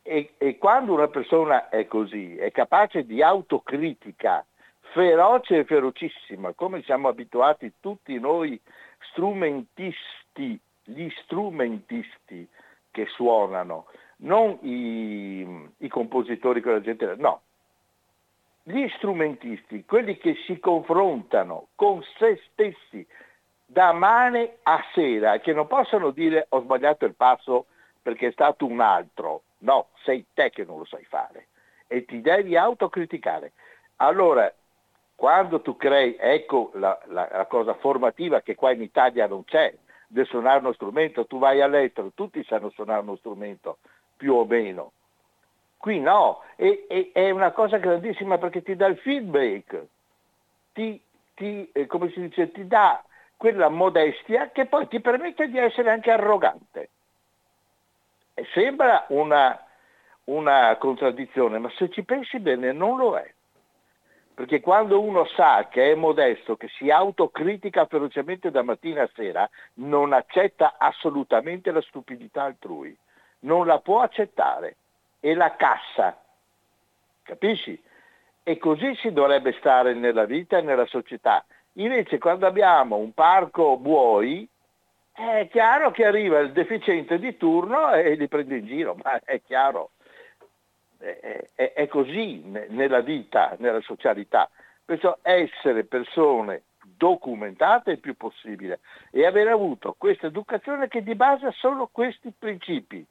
[0.01, 4.43] E, e, quando una persona è così, è capace di autocritica
[4.91, 8.59] feroce e ferocissima, come siamo abituati tutti noi
[9.11, 12.47] strumentisti, gli strumentisti
[12.91, 13.85] che suonano,
[14.21, 17.41] non i, i compositori con la gente, no,
[18.63, 23.05] gli strumentisti, quelli che si confrontano con se stessi
[23.65, 27.65] da mane a sera, che non possono dire ho sbagliato il passo
[28.01, 31.47] perché è stato un altro, No, sei te che non lo sai fare
[31.87, 33.51] e ti devi autocriticare.
[33.97, 34.51] Allora,
[35.15, 39.73] quando tu crei, ecco la, la, la, cosa formativa che qua in Italia non c'è,
[40.07, 43.79] del suonare uno strumento, tu vai all'estero, tutti sanno suonare uno strumento,
[44.19, 44.91] più o meno.
[45.77, 49.85] Qui no, e, e, è una cosa grandissima perché ti dà il feedback,
[50.73, 51.01] ti,
[51.35, 53.01] ti, eh, come si dice, ti dà
[53.37, 56.89] quella modestia che poi ti permette di essere anche arrogante.
[58.53, 59.57] Sembra una,
[60.25, 63.33] una contraddizione, ma se ci pensi bene non lo è.
[64.33, 69.49] Perché quando uno sa che è modesto, che si autocritica ferocemente da mattina a sera,
[69.75, 72.97] non accetta assolutamente la stupidità altrui.
[73.39, 74.75] Non la può accettare
[75.19, 76.17] e la cassa.
[77.23, 77.81] Capisci?
[78.43, 81.45] E così si dovrebbe stare nella vita e nella società.
[81.73, 84.47] Invece quando abbiamo un parco buoi,
[85.11, 89.41] è chiaro che arriva il deficiente di turno e li prende in giro, ma è
[89.41, 89.91] chiaro,
[90.97, 94.49] è, è, è così nella vita, nella socialità.
[94.83, 98.79] Perciò essere persone documentate il più possibile
[99.11, 103.05] e aver avuto questa educazione che di base sono questi principi.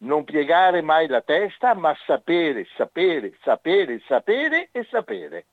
[0.00, 5.46] Non piegare mai la testa, ma sapere, sapere, sapere, sapere e sapere.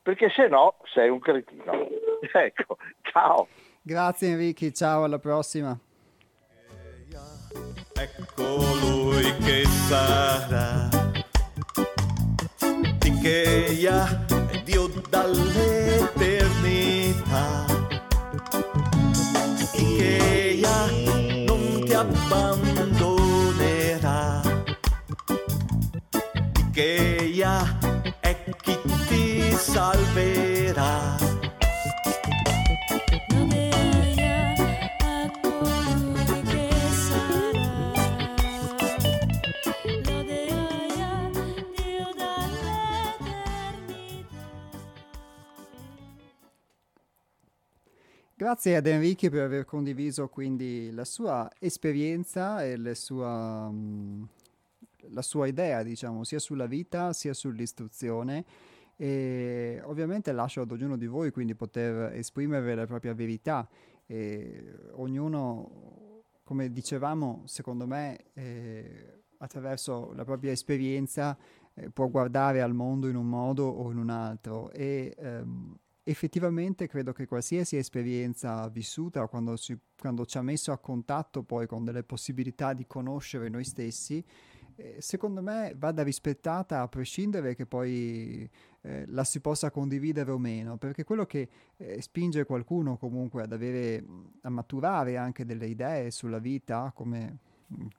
[0.00, 1.88] Perché se no sei un cretino.
[2.32, 3.48] Ecco, ciao.
[3.80, 5.76] Grazie Enrico, ciao, alla prossima.
[7.94, 10.88] Ecco lui che sarà.
[13.02, 17.64] Ikeia è Dio dall'eternità.
[19.72, 20.86] Ikeia
[21.46, 22.67] non ti abbandonerà.
[26.78, 27.76] Ikeia
[28.20, 31.16] è chi ti salverà.
[48.36, 54.22] Grazie ad Enrique per aver condiviso quindi la sua esperienza e la sua, mm,
[55.10, 58.44] la sua idea, diciamo, sia sulla vita sia sull'istruzione.
[58.96, 63.68] E ovviamente lascio ad ognuno di voi quindi poter esprimere la propria verità.
[64.06, 65.98] E ognuno
[66.48, 71.36] come dicevamo, secondo me, eh, attraverso la propria esperienza
[71.74, 76.88] eh, può guardare al mondo in un modo o in un altro e ehm, effettivamente
[76.88, 81.84] credo che qualsiasi esperienza vissuta, quando, si, quando ci ha messo a contatto poi con
[81.84, 84.24] delle possibilità di conoscere noi stessi,
[84.98, 88.48] secondo me vada rispettata a prescindere che poi
[88.82, 93.52] eh, la si possa condividere o meno, perché quello che eh, spinge qualcuno comunque ad
[93.52, 94.04] avere,
[94.42, 97.38] a maturare anche delle idee sulla vita, come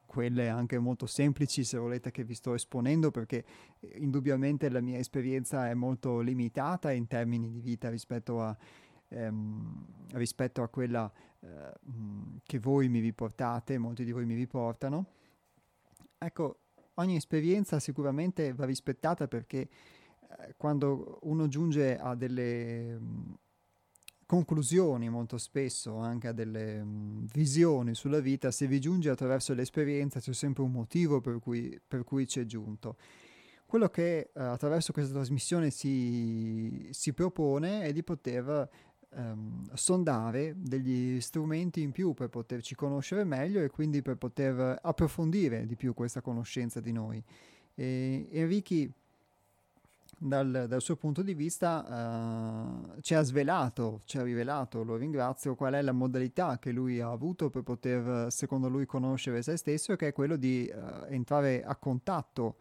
[0.05, 3.45] quelle anche molto semplici se volete che vi sto esponendo perché
[3.79, 8.55] eh, indubbiamente la mia esperienza è molto limitata in termini di vita rispetto a,
[9.09, 11.11] ehm, rispetto a quella
[11.41, 11.47] eh,
[12.43, 15.05] che voi mi riportate, molti di voi mi riportano.
[16.17, 16.59] Ecco,
[16.99, 23.37] ogni esperienza sicuramente va rispettata perché eh, quando uno giunge a delle mh,
[24.25, 30.19] conclusioni molto spesso, anche a delle mh, visioni sulla vita, se vi giunge attraverso l'esperienza
[30.19, 32.95] c'è sempre un motivo per cui, per cui c'è giunto.
[33.65, 38.67] Quello che eh, attraverso questa trasmissione si, si propone è di poter
[39.15, 45.65] ehm, sondare degli strumenti in più per poterci conoscere meglio e quindi per poter approfondire
[45.65, 47.23] di più questa conoscenza di noi.
[47.75, 48.91] E Enrichi,
[50.17, 55.55] dal, dal, suo punto di vista, uh, ci ha svelato, ci ha rivelato, lo ringrazio,
[55.55, 59.95] qual è la modalità che lui ha avuto per poter, secondo lui, conoscere se stesso,
[59.95, 62.57] che è quello di uh, entrare a contatto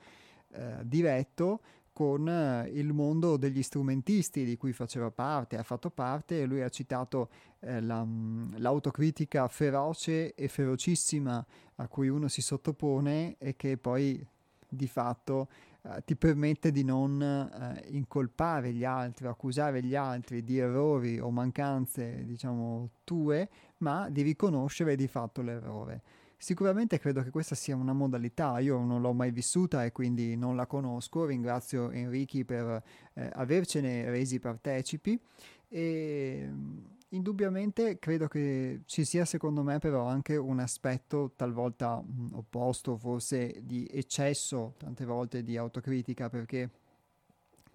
[0.50, 1.60] uh, diretto
[1.98, 6.62] con eh, il mondo degli strumentisti di cui faceva parte, ha fatto parte e lui
[6.62, 7.28] ha citato
[7.58, 11.44] eh, la, mm, l'autocritica feroce e ferocissima
[11.74, 14.24] a cui uno si sottopone e che poi
[14.68, 15.48] di fatto
[15.82, 21.32] eh, ti permette di non eh, incolpare gli altri, accusare gli altri di errori o
[21.32, 26.02] mancanze, diciamo, tue, ma di riconoscere di fatto l'errore.
[26.40, 30.54] Sicuramente credo che questa sia una modalità, io non l'ho mai vissuta e quindi non
[30.54, 32.80] la conosco, ringrazio Enrichi per
[33.14, 35.20] eh, avercene resi partecipi
[35.68, 36.78] e mm,
[37.10, 42.96] indubbiamente credo che ci sia secondo me però anche un aspetto talvolta mh, mm, opposto,
[42.96, 46.70] forse di eccesso, tante volte di autocritica perché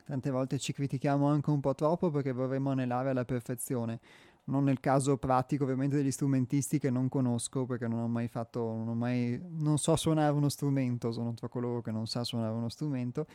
[0.05, 3.99] tante volte ci critichiamo anche un po' troppo perché vorremmo anelare alla perfezione
[4.46, 8.60] non nel caso pratico ovviamente degli strumentisti che non conosco perché non ho mai fatto,
[8.60, 12.54] non, ho mai, non so suonare uno strumento, sono tra coloro che non sa suonare
[12.54, 13.26] uno strumento,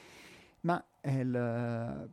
[0.61, 2.11] ma il,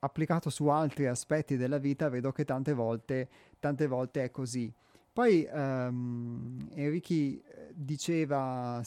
[0.00, 3.28] applicato su altri aspetti della vita vedo che tante volte,
[3.58, 4.72] tante volte è così.
[5.12, 8.80] Poi um, Enrichi eh, diceva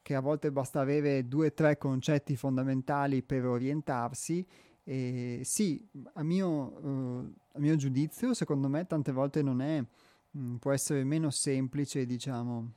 [0.00, 4.46] che a volte basta avere due o tre concetti fondamentali per orientarsi
[4.88, 10.38] e sì, a mio, uh, a mio, giudizio, secondo me, tante volte non è, mh,
[10.38, 12.70] mm, può essere meno semplice, diciamo,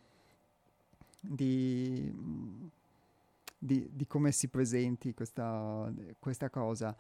[1.20, 2.12] di,
[3.60, 6.96] di, di come si presenti questa, questa cosa.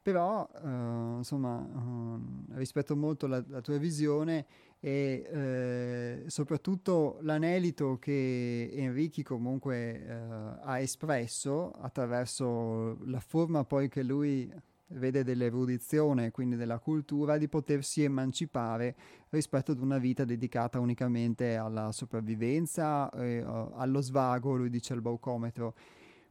[0.00, 4.46] Però, uh, insomma, uh, rispetto molto la, la tua visione
[4.84, 10.12] e eh, soprattutto l'anelito che Enrichi comunque eh,
[10.60, 14.52] ha espresso attraverso la forma poi che lui
[14.88, 18.96] vede dell'erudizione, quindi della cultura, di potersi emancipare
[19.28, 25.74] rispetto ad una vita dedicata unicamente alla sopravvivenza, eh, allo svago, lui dice al baucometro.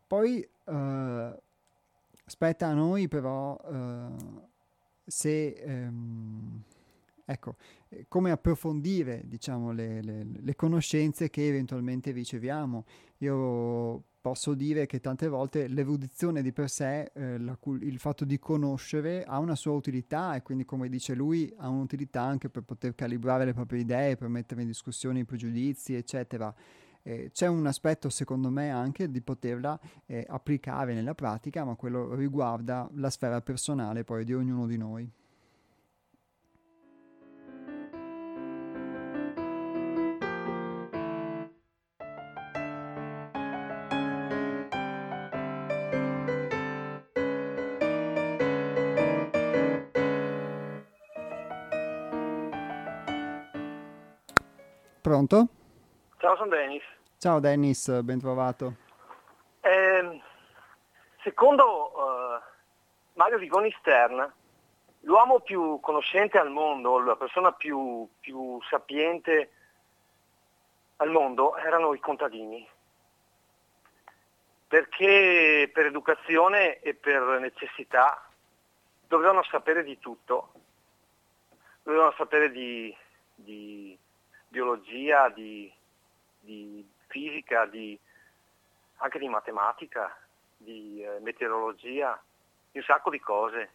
[0.05, 1.41] Poi eh,
[2.25, 4.07] spetta a noi però eh,
[5.05, 5.53] se...
[5.53, 6.63] Ehm,
[7.31, 7.55] ecco,
[7.89, 12.85] eh, come approfondire diciamo, le, le, le, conoscenze che eventualmente riceviamo.
[13.19, 18.37] Io posso dire che tante volte l'erudizione di per sé, eh, la, il fatto di
[18.37, 22.93] conoscere ha una sua utilità e quindi come dice lui ha un'utilità anche per poter
[22.93, 26.53] calibrare le proprie idee, per mettere in discussione i pregiudizi, eccetera.
[27.03, 32.13] Eh, c'è un aspetto secondo me anche di poterla eh, applicare nella pratica, ma quello
[32.13, 35.11] riguarda la sfera personale poi di ognuno di noi.
[55.11, 55.45] Pronto?
[56.19, 56.83] Ciao, sono Dennis.
[57.17, 58.75] Ciao Dennis, ben trovato.
[59.59, 60.21] Eh,
[61.21, 62.41] secondo uh,
[63.15, 64.33] Mario Vigoni Stern,
[65.01, 69.51] l'uomo più conoscente al mondo, la persona più, più sapiente
[70.95, 72.65] al mondo erano i contadini,
[74.65, 78.29] perché per educazione e per necessità
[79.09, 80.53] dovevano sapere di tutto,
[81.83, 82.95] dovevano sapere di,
[83.35, 83.99] di
[84.51, 85.71] biologia, di,
[86.41, 87.97] di fisica, di,
[88.97, 90.13] anche di matematica,
[90.57, 92.21] di eh, meteorologia,
[92.69, 93.69] di un sacco di cose.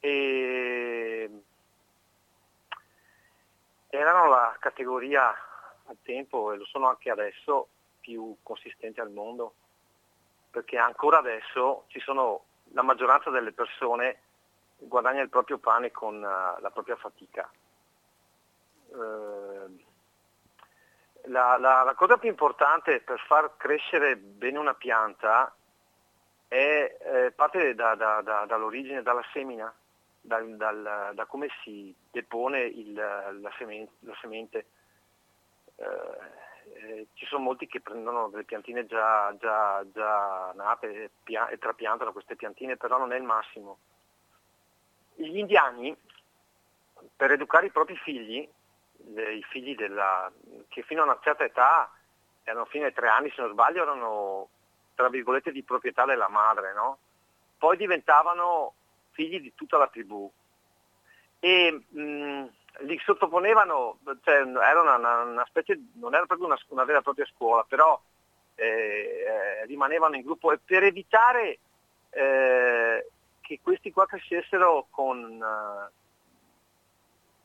[0.00, 1.30] E
[3.88, 5.32] erano la categoria
[5.86, 7.68] al tempo e lo sono anche adesso
[8.00, 9.54] più consistenti al mondo,
[10.50, 14.22] perché ancora adesso ci sono la maggioranza delle persone
[14.78, 17.48] guadagna il proprio pane con uh, la propria fatica.
[18.90, 19.88] Uh,
[21.24, 25.54] la, la, la, cosa più importante per far crescere bene una pianta
[26.48, 29.72] è, eh, parte da, da, da, dall'origine, dalla semina,
[30.20, 33.92] dal, dal, da come si depone il, la, semente.
[34.00, 34.66] La semente.
[35.76, 41.58] Eh, eh, ci sono molti che prendono delle piantine già, già, già nate pia- e
[41.58, 43.78] trapiantano queste piantine, però non è il massimo.
[45.14, 45.96] Gli indiani,
[47.16, 48.48] per educare i propri figli,
[49.14, 50.30] i figli della,
[50.68, 51.90] che fino a una certa età,
[52.42, 54.48] erano fino ai tre anni se non sbaglio, erano
[54.94, 56.98] tra virgolette di proprietà della madre, no?
[57.60, 58.72] poi diventavano
[59.10, 60.30] figli di tutta la tribù
[61.38, 62.44] e mh,
[62.80, 67.02] li sottoponevano, cioè, era una, una, una, specie, non era proprio una, una vera e
[67.02, 68.00] propria scuola, però
[68.54, 71.58] eh, eh, rimanevano in gruppo e per evitare
[72.10, 73.06] eh,
[73.40, 75.44] che questi qua crescessero con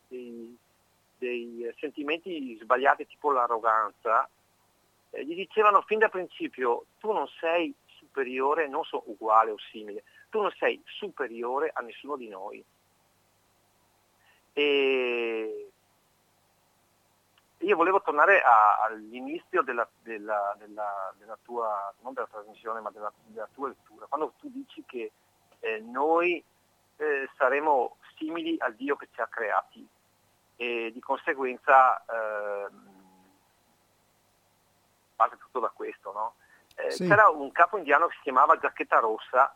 [0.08, 0.58] dei,
[1.18, 4.30] dei, sentimenti sbagliati tipo l'arroganza,
[5.12, 10.04] eh, gli dicevano fin da principio tu non sei superiore, non so uguale o simile,
[10.30, 12.64] tu non sei superiore a nessuno di noi
[14.58, 15.70] e
[17.58, 23.12] io volevo tornare a, all'inizio della, della, della, della, tua, non della trasmissione, ma della,
[23.54, 25.12] tua lettura, quando tu dici che
[25.60, 26.42] eh, noi
[26.98, 29.86] eh, saremo simili al Dio che ci ha creati
[30.56, 32.68] e di conseguenza eh,
[35.16, 36.36] parte tutto da questo, no?
[36.76, 37.08] Eh, sì.
[37.08, 39.56] C'era un capo indiano che si chiamava Giacchetta Rossa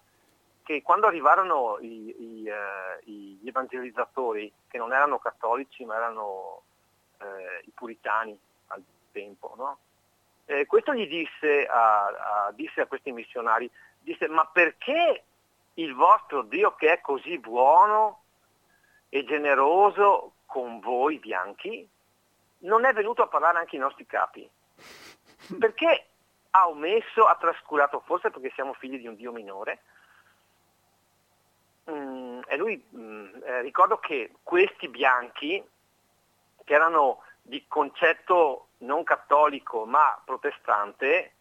[0.64, 6.62] che quando arrivarono i, i, eh, gli evangelizzatori, che non erano cattolici ma erano
[7.18, 8.38] eh, i puritani
[8.68, 9.78] al tempo, no?
[10.66, 13.70] questo gli disse a, a, disse a questi missionari,
[14.00, 15.24] disse ma perché
[15.76, 18.24] il vostro Dio che è così buono
[19.10, 21.88] e generoso con voi bianchi
[22.60, 24.50] non è venuto a parlare anche ai nostri capi?
[25.58, 26.06] Perché
[26.50, 29.82] ha omesso, ha trascurato, forse perché siamo figli di un Dio minore,
[31.90, 35.64] Mm, e lui mm, eh, ricordo che questi bianchi,
[36.64, 41.32] che erano di concetto non cattolico ma protestante,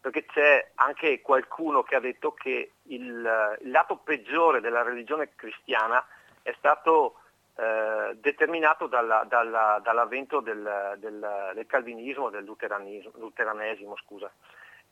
[0.00, 6.04] perché c'è anche qualcuno che ha detto che il, il lato peggiore della religione cristiana
[6.42, 7.22] è stato
[7.56, 14.30] eh, determinato dalla, dalla, dall'avvento del, del, del, calvinismo, del luteranesimo, scusa.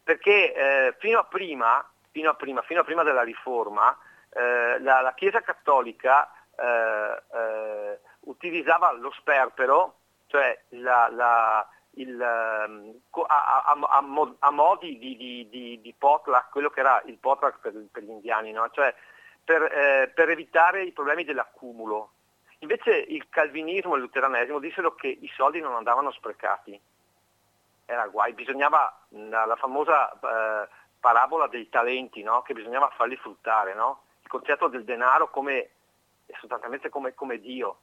[0.02, 3.96] perché eh, fino, a prima, fino, a prima, fino a prima della riforma
[4.30, 13.00] eh, la, la, Chiesa Cattolica eh, eh, utilizzava lo sperpero, cioè la, la, il, ehm,
[13.28, 13.76] a,
[14.40, 18.10] a, modi di, di, di, di, potluck, quello che era il potluck per, per gli
[18.10, 18.68] indiani, no?
[18.70, 18.92] cioè
[19.44, 22.10] per, per, evitare i problemi dell'accumulo.
[22.64, 26.80] Invece il calvinismo e il luteranesimo dissero che i soldi non andavano sprecati,
[27.84, 32.40] era guai, bisognava la, famosa eh, parabola dei talenti, no?
[32.40, 33.74] che bisognava farli fruttare.
[33.74, 34.04] No?
[34.22, 35.68] il concetto del denaro come,
[36.40, 37.80] sostanzialmente come, come Dio.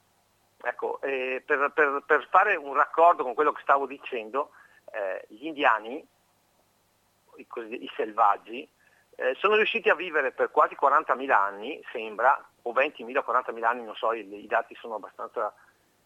[0.63, 4.49] Ecco, per, per, per, fare un raccordo con quello che stavo dicendo,
[4.91, 6.03] eh, gli indiani,
[7.35, 8.67] i, i selvaggi,
[9.15, 13.83] eh, sono riusciti a vivere per quasi 40.000 anni, sembra, o 20.000 o 40.000 anni,
[13.83, 15.53] non so, i, i dati sono abbastanza,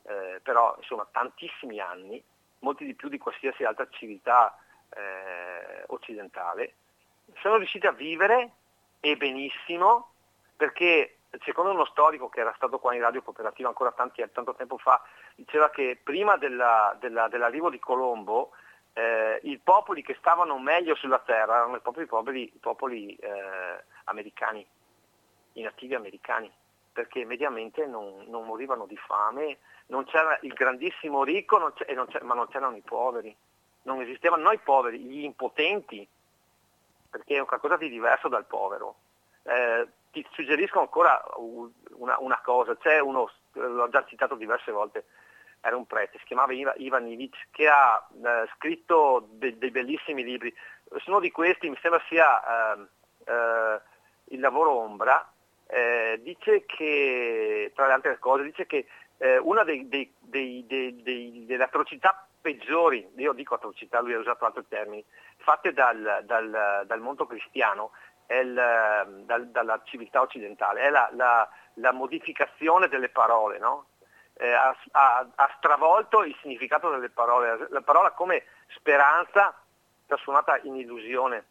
[0.04, 2.24] eh, però insomma tantissimi anni,
[2.60, 4.58] molti di più di qualsiasi altra civiltà
[4.90, 6.76] eh, occidentale,
[7.42, 8.52] sono riusciti a vivere
[9.00, 10.12] e benissimo
[10.56, 14.78] perché secondo uno storico che era stato qua in radio cooperativa ancora tanti, tanto tempo
[14.78, 15.02] fa,
[15.36, 18.52] diceva che prima della, della, dell'arrivo di Colombo
[18.94, 24.66] eh, i popoli che stavano meglio sulla terra erano i popoli, i popoli eh, americani,
[25.56, 26.52] i nativi americani,
[26.92, 32.34] perché mediamente non, non, morivano di fame, non c'era il grandissimo ricco, non non ma
[32.34, 33.36] non c'erano i poveri,
[33.84, 36.08] non esistevano noi poveri, gli impotenti,
[37.10, 38.96] perché è qualcosa di diverso dal povero.
[39.44, 45.06] Eh, ti suggerisco ancora una, una, cosa, c'è uno, l'ho già citato diverse volte,
[45.62, 50.56] era un prete, si chiamava Ivan Ivic, che ha eh, scritto de, dei bellissimi libri.
[51.08, 52.88] Uno di questi mi sembra sia eh,
[53.26, 53.82] eh,
[54.26, 55.28] Il lavoro ombra,
[55.68, 58.88] eh, dice che, tra le altre cose, dice che
[59.18, 64.68] eh, una dei, dei, dei, delle atrocità peggiori, io dico atrocità, lui ha usato altri
[64.68, 65.04] termini,
[65.38, 67.92] fatte dal, dal, dal mondo cristiano,
[68.28, 68.54] il,
[69.26, 73.88] dal, dalla civiltà occidentale, è la, la, la modificazione delle parole, no?
[74.38, 79.54] eh, ha, ha, ha, stravolto il significato delle parole, la parola come speranza
[80.06, 81.46] trasformata in illusione.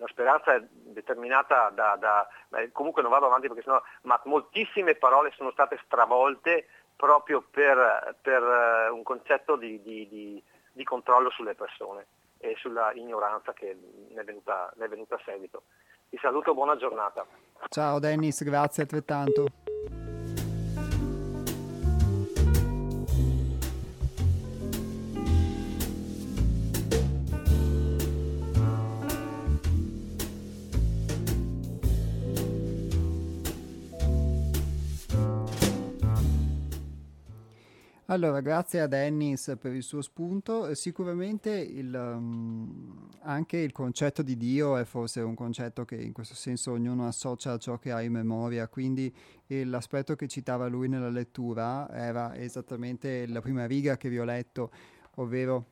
[0.00, 2.26] La speranza è determinata da, da
[2.72, 8.42] comunque non vado avanti perché sennò, ma moltissime parole sono state stravolte proprio per, per
[8.42, 10.42] eh, un concetto di, di, di,
[10.72, 12.06] di, controllo sulle persone
[12.38, 13.76] e sulla ignoranza che
[14.08, 15.64] ne è venuta, ne è venuta a seguito.
[16.08, 17.26] Ti saluto, buona giornata.
[17.68, 19.46] Ciao Dennis, grazie altrettanto.
[38.10, 40.74] Allora, grazie a Dennis per il suo spunto.
[40.74, 46.34] Sicuramente il, um, anche il concetto di Dio è forse un concetto che in questo
[46.34, 49.14] senso ognuno associa a ciò che ha in memoria, quindi
[49.46, 54.72] l'aspetto che citava lui nella lettura era esattamente la prima riga che vi ho letto,
[55.18, 55.66] ovvero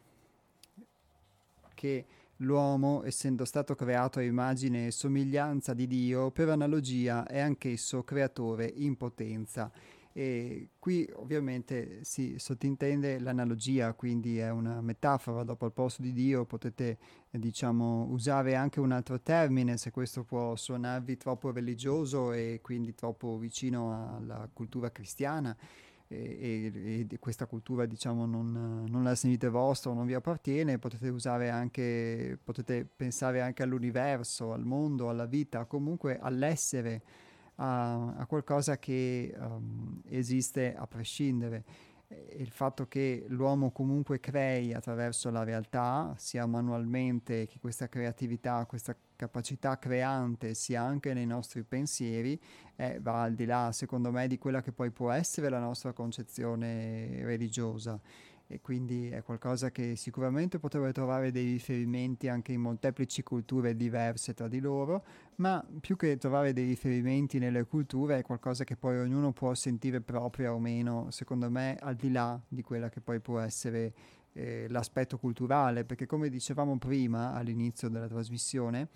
[1.74, 8.04] che l'uomo, essendo stato creato a immagine e somiglianza di Dio, per analogia è anch'esso
[8.04, 9.72] creatore in potenza.
[10.18, 16.44] E qui ovviamente si sottintende l'analogia, quindi è una metafora, dopo al posto di Dio
[16.44, 16.98] potete
[17.30, 22.96] eh, diciamo usare anche un altro termine se questo può suonarvi troppo religioso e quindi
[22.96, 25.56] troppo vicino alla cultura cristiana.
[26.08, 30.78] E, e, e, questa cultura diciamo non, non, la sentite vostra o non vi appartiene
[30.78, 37.02] potete usare anche potete pensare anche all'universo al mondo alla vita comunque all'essere
[37.60, 41.64] a, a qualcosa che um, esiste a prescindere.
[42.36, 48.96] Il fatto che l'uomo comunque crei attraverso la realtà, sia manualmente che questa creatività, questa
[49.14, 52.40] capacità creante sia anche nei nostri pensieri,
[52.76, 55.92] eh, va al di là, secondo me, di quella che poi può essere la nostra
[55.92, 58.00] concezione religiosa
[58.50, 64.32] e quindi è qualcosa che sicuramente potrebbe trovare dei riferimenti anche in molteplici culture diverse
[64.32, 65.04] tra di loro,
[65.36, 70.00] ma più che trovare dei riferimenti nelle culture è qualcosa che poi ognuno può sentire
[70.00, 73.92] propria o meno, secondo me, al di là di quella che poi può essere
[74.32, 78.88] eh, l'aspetto culturale, perché come dicevamo prima all'inizio della trasmissione,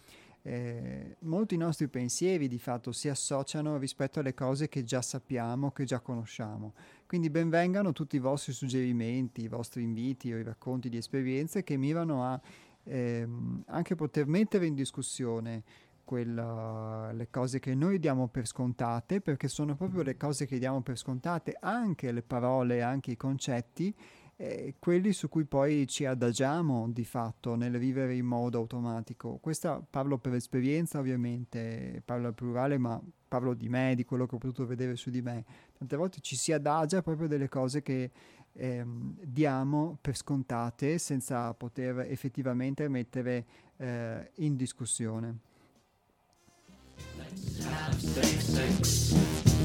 [0.45, 5.84] eh, molti nostri pensieri di fatto si associano rispetto alle cose che già sappiamo, che
[5.84, 6.74] già conosciamo.
[7.07, 11.76] Quindi benvengano tutti i vostri suggerimenti, i vostri inviti o i racconti di esperienze che
[11.76, 12.40] mirano a
[12.84, 15.62] ehm, anche poter mettere in discussione
[16.05, 20.82] quella, le cose che noi diamo per scontate, perché sono proprio le cose che diamo
[20.82, 23.95] per scontate, anche le parole, anche i concetti,
[24.43, 29.38] eh, quelli su cui poi ci adagiamo di fatto nel vivere in modo automatico.
[29.40, 34.34] Questa parlo per esperienza ovviamente, parlo al plurale, ma parlo di me, di quello che
[34.34, 35.45] ho potuto vedere su di me.
[35.78, 38.11] Tante volte ci si adagia proprio delle cose che
[38.55, 45.38] ehm, diamo per scontate senza poter effettivamente mettere eh, in discussione.
[47.16, 49.12] Let's have safe sex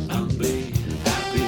[0.09, 0.71] and be
[1.03, 1.46] happy.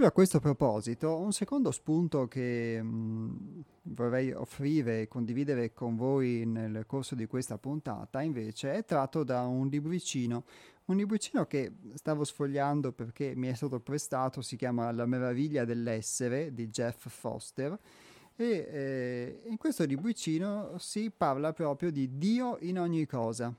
[0.00, 6.46] Proprio a questo proposito, un secondo spunto che mh, vorrei offrire e condividere con voi
[6.46, 10.44] nel corso di questa puntata, invece, è tratto da un libricino,
[10.86, 16.54] un libricino che stavo sfogliando perché mi è stato prestato, si chiama La meraviglia dell'essere
[16.54, 17.78] di Jeff Foster
[18.36, 23.54] e eh, in questo libricino si parla proprio di Dio in ogni cosa.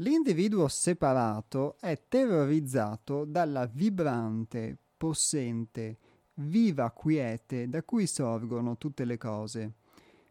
[0.00, 5.98] L'individuo separato è terrorizzato dalla vibrante, possente,
[6.34, 9.72] viva quiete da cui sorgono tutte le cose,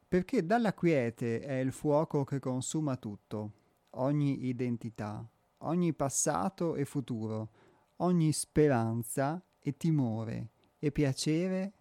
[0.08, 3.52] perché dalla quiete è il fuoco che consuma tutto,
[3.92, 5.28] ogni identità,
[5.60, 7.50] ogni passato e futuro,
[7.98, 10.50] ogni speranza e timore,
[10.80, 11.74] e piacere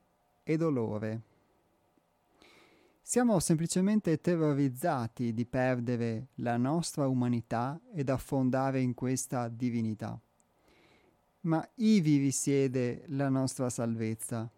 [0.43, 1.26] e dolore.
[3.09, 10.21] Siamo semplicemente terrorizzati di perdere la nostra umanità ed affondare in questa divinità.
[11.43, 14.51] Ma ivi risiede la nostra salvezza.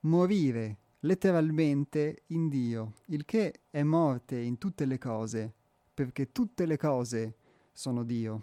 [0.00, 5.54] Morire letteralmente in Dio, il che è morte in tutte le cose,
[5.94, 7.36] perché tutte le cose
[7.72, 8.42] sono Dio.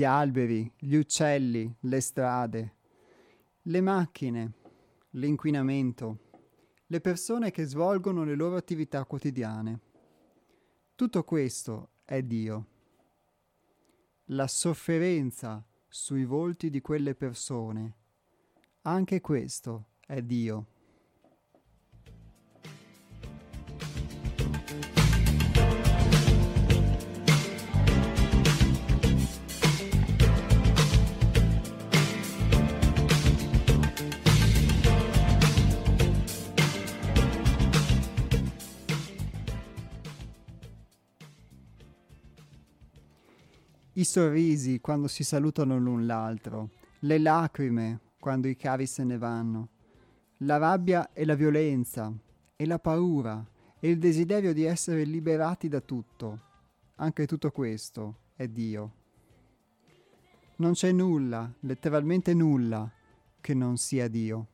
[0.00, 2.74] gli alberi, gli uccelli, le strade,
[3.64, 4.52] le macchine,
[5.10, 6.30] l'inquinamento,
[6.86, 9.80] le persone che svolgono le loro attività quotidiane.
[10.94, 12.66] Tutto questo è Dio.
[14.28, 17.94] La sofferenza sui volti di quelle persone,
[18.82, 20.66] anche questo è Dio.
[44.00, 46.70] I sorrisi quando si salutano l'un l'altro,
[47.00, 49.68] le lacrime quando i cari se ne vanno,
[50.38, 52.10] la rabbia e la violenza,
[52.56, 53.44] e la paura,
[53.78, 56.40] e il desiderio di essere liberati da tutto.
[56.96, 58.92] Anche tutto questo è Dio.
[60.56, 62.90] Non c'è nulla, letteralmente nulla,
[63.38, 64.46] che non sia Dio.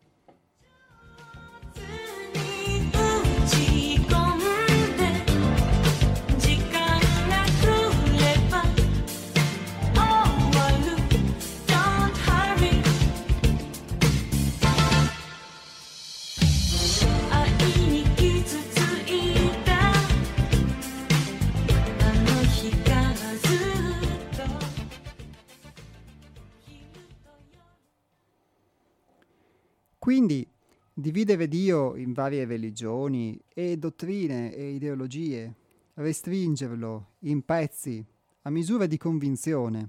[30.16, 30.50] Quindi
[30.94, 35.54] dividere Dio in varie religioni e dottrine e ideologie,
[35.92, 38.02] restringerlo in pezzi
[38.40, 39.88] a misura di convinzione,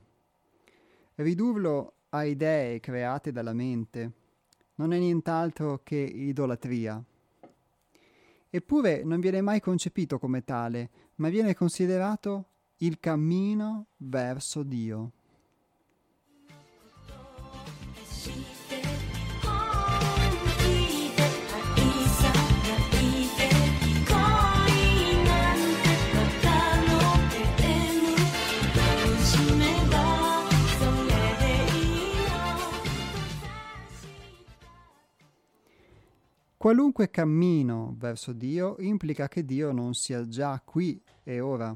[1.15, 4.11] ridurlo a idee create dalla mente,
[4.75, 7.01] non è nient'altro che idolatria.
[8.49, 12.49] Eppure non viene mai concepito come tale, ma viene considerato
[12.79, 15.11] il cammino verso Dio.
[36.67, 41.73] Qualunque cammino verso Dio implica che Dio non sia già qui e ora.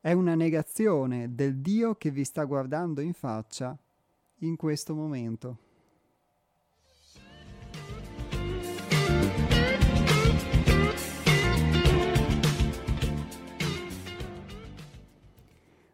[0.00, 3.78] È una negazione del Dio che vi sta guardando in faccia
[4.36, 5.58] in questo momento.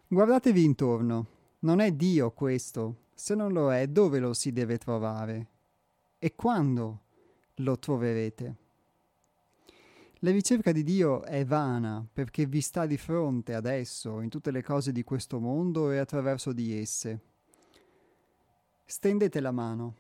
[0.07, 1.27] Guardatevi intorno,
[1.63, 5.49] non è Dio questo, se non lo è dove lo si deve trovare?
[6.21, 7.01] E quando?
[7.63, 8.57] Lo troverete.
[10.23, 14.63] La ricerca di Dio è vana perché vi sta di fronte adesso in tutte le
[14.63, 17.21] cose di questo mondo e attraverso di esse.
[18.85, 19.95] Stendete la mano.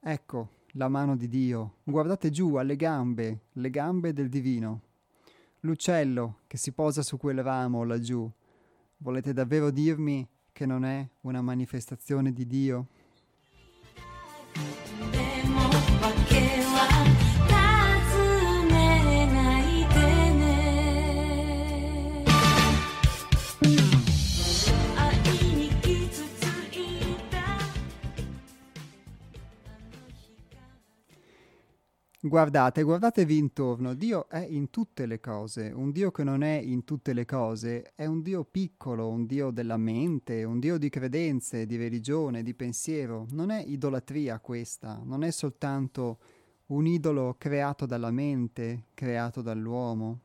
[0.00, 1.74] Ecco la mano di Dio.
[1.82, 4.80] Guardate giù alle gambe, le gambe del divino.
[5.60, 8.30] L'uccello che si posa su quel ramo laggiù.
[8.98, 12.86] Volete davvero dirmi che non è una manifestazione di Dio?
[16.00, 16.99] 訳は
[32.22, 36.84] Guardate, guardatevi intorno, Dio è in tutte le cose, un Dio che non è in
[36.84, 41.64] tutte le cose è un Dio piccolo, un Dio della mente, un Dio di credenze,
[41.64, 46.18] di religione, di pensiero, non è idolatria questa, non è soltanto
[46.66, 50.20] un idolo creato dalla mente, creato dall'uomo.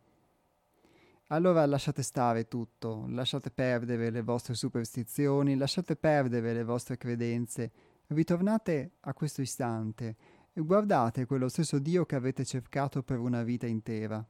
[1.28, 7.72] Allora lasciate stare tutto, lasciate perdere le vostre superstizioni, lasciate perdere le vostre credenze,
[8.08, 14.26] ritornate a questo istante guardate quello stesso Dio che avete cercato per una vita intera.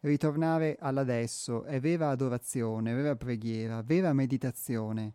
[0.00, 5.14] Ritornare all'adesso è vera adorazione, vera preghiera, vera meditazione,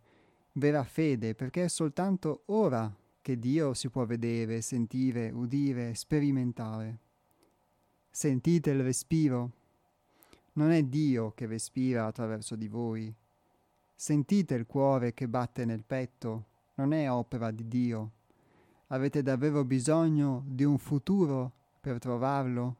[0.54, 7.00] vera fede, perché è soltanto ora che Dio si può vedere, sentire, udire, sperimentare.
[8.10, 9.52] Sentite il respiro?
[10.54, 13.14] Non è Dio che respira attraverso di voi.
[13.94, 16.46] Sentite il cuore che batte nel petto?
[16.76, 18.12] Non è opera di Dio.
[18.88, 22.76] Avete davvero bisogno di un futuro per trovarlo?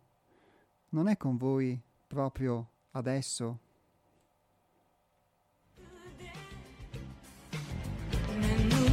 [0.90, 1.78] Non è con voi
[2.08, 3.60] proprio adesso?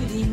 [0.09, 0.25] Vi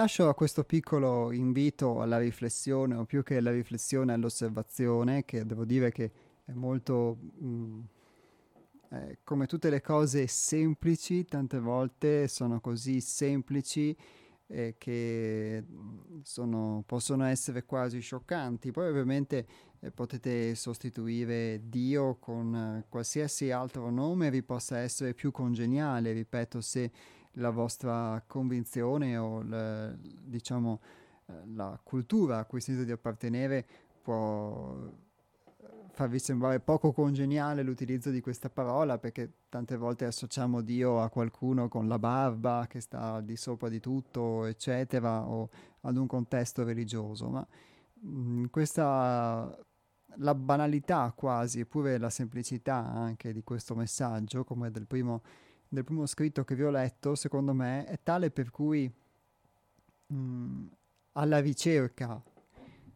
[0.00, 5.64] lascio a questo piccolo invito alla riflessione, o più che alla riflessione, all'osservazione, che devo
[5.66, 6.10] dire che
[6.44, 7.18] è molto...
[7.20, 7.80] Mh, mm,
[8.92, 13.96] eh, come tutte le cose semplici, tante volte sono così semplici
[14.48, 15.62] eh, che
[16.22, 18.72] sono, possono essere quasi scioccanti.
[18.72, 19.46] Poi ovviamente
[19.78, 26.60] eh, potete sostituire Dio con eh, qualsiasi altro nome vi possa essere più congeniale, ripeto,
[26.60, 26.90] se
[27.34, 30.80] la vostra convinzione o la, diciamo
[31.54, 33.66] la cultura a cui siete di appartenere
[34.02, 41.00] può eh, farvi sembrare poco congeniale l'utilizzo di questa parola perché tante volte associamo Dio
[41.00, 45.48] a qualcuno con la barba che sta al di sopra di tutto, eccetera, o
[45.82, 47.46] ad un contesto religioso, ma
[48.00, 49.58] mh, mm, questa
[50.16, 55.22] la banalità quasi, eppure la semplicità anche di questo messaggio, come del primo
[55.72, 58.92] del primo scritto che vi ho letto, secondo me, è tale per cui
[60.06, 60.66] mh, mm,
[61.12, 62.20] alla ricerca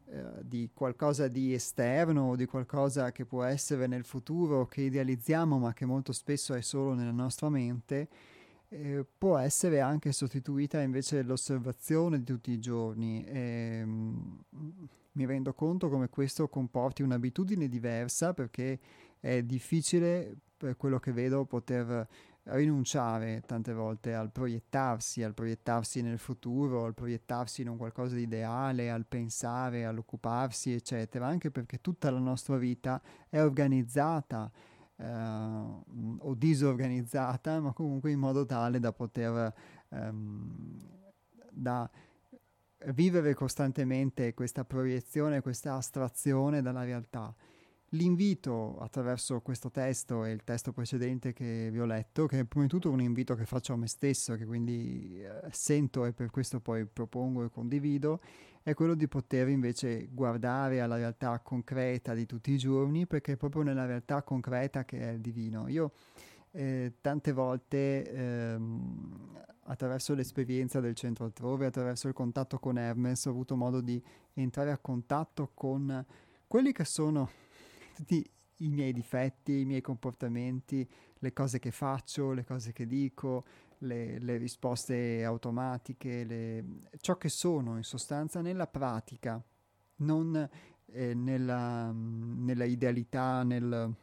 [0.06, 5.56] eh, di qualcosa di esterno o di qualcosa che può essere nel futuro, che idealizziamo
[5.59, 8.09] ma che molto spesso è solo nella nostra mente,
[8.68, 13.24] eh, può essere anche sostituita invece l'osservazione di tutti i giorni.
[13.24, 14.42] E, mh,
[15.12, 18.80] mi rendo conto come questo comporti un'abitudine diversa perché
[19.20, 22.09] è difficile per quello che vedo poter
[22.44, 28.22] rinunciare tante volte al proiettarsi, al proiettarsi nel futuro, al proiettarsi in un qualcosa di
[28.22, 34.50] ideale, al pensare, all'occuparsi, eccetera, anche perché tutta la nostra vita è organizzata
[34.96, 39.52] eh, o disorganizzata, ma comunque in modo tale da poter
[39.88, 40.78] ehm,
[41.50, 41.88] da
[42.92, 47.34] vivere costantemente questa proiezione, questa astrazione dalla realtà.
[47.94, 52.64] L'invito attraverso questo testo e il testo precedente che vi ho letto, che è prima
[52.64, 56.30] di tutto un invito che faccio a me stesso, che quindi eh, sento e per
[56.30, 58.20] questo poi propongo e condivido,
[58.64, 63.36] è quello di poter invece guardare alla realtà concreta di tutti i giorni, perché è
[63.36, 65.68] proprio nella realtà concreta che è il divino.
[65.68, 65.92] Io
[66.50, 73.30] eh, tante volte ehm, attraverso l'esperienza del centro altrove, attraverso il contatto con Hermes, ho
[73.30, 74.02] avuto modo di
[74.32, 76.04] entrare a contatto con
[76.48, 77.42] quelli che sono
[77.94, 80.88] tutti i miei difetti, i miei comportamenti,
[81.18, 83.44] le cose che faccio, le cose che dico,
[83.78, 86.64] le, le risposte automatiche, le,
[87.00, 89.42] ciò che sono in sostanza nella pratica,
[89.96, 90.48] non
[90.86, 93.94] eh, nella, nella, idealità, nel,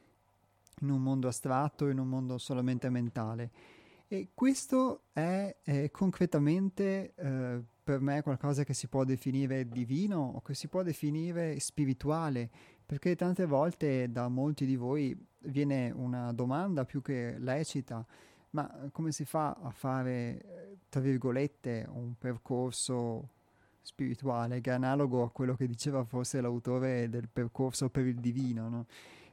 [0.81, 3.51] in un mondo astratto, in un mondo solamente mentale.
[4.07, 10.41] E questo è, è concretamente eh, per me qualcosa che si può definire divino o
[10.41, 12.49] che si può definire spirituale,
[12.91, 18.05] perché tante volte da molti di voi viene una domanda più che lecita,
[18.49, 23.30] ma come si fa a fare, tra virgolette, un percorso
[23.80, 28.68] spirituale che è analogo a quello che diceva forse l'autore del percorso per il divino,
[28.68, 28.85] no?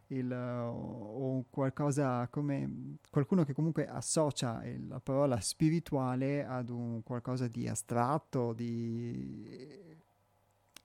[0.07, 7.67] il, o qualcosa come qualcuno che comunque associa la parola spirituale ad un qualcosa di
[7.67, 9.88] astratto, di,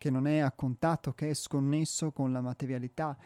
[0.03, 3.17] che non è a contatto, che è sconnesso con la materialità.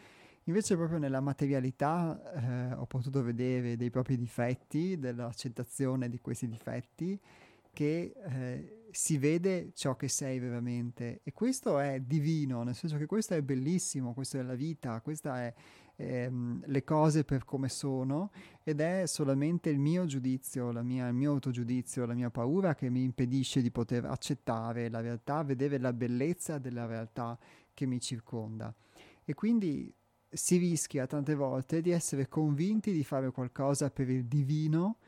[0.44, 7.18] Invece proprio nella materialità eh, ho potuto vedere dei propri difetti, dell'accettazione di questi difetti,
[7.72, 11.18] che eh, si vede ciò che sei veramente.
[11.24, 15.42] E questo è divino, nel senso che questo è bellissimo, questa è la vita, questa
[15.42, 15.54] è
[16.00, 18.30] ehm, le cose per come sono
[18.62, 23.02] ed è solamente il mio giudizio, mia, il mio autogiudizio, la mia paura che mi
[23.02, 27.38] impedisce di poter accettare la realtà, vedere la bellezza della realtà
[27.74, 28.72] che mi circonda.
[29.24, 29.92] E quindi
[30.30, 34.98] si rischia tante volte di essere convinti di fare qualcosa per il divino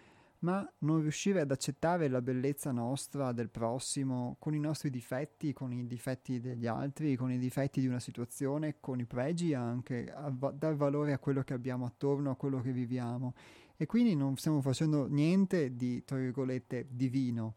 [0.40, 5.72] ma non riuscire ad accettare la bellezza nostra del prossimo con i nostri difetti, con
[5.72, 10.32] i difetti degli altri, con i difetti di una situazione, con i pregi anche, a
[10.32, 13.34] va- dar valore a quello che abbiamo attorno, a quello che viviamo.
[13.76, 17.56] E quindi non stiamo facendo niente di, tra virgolette, divino.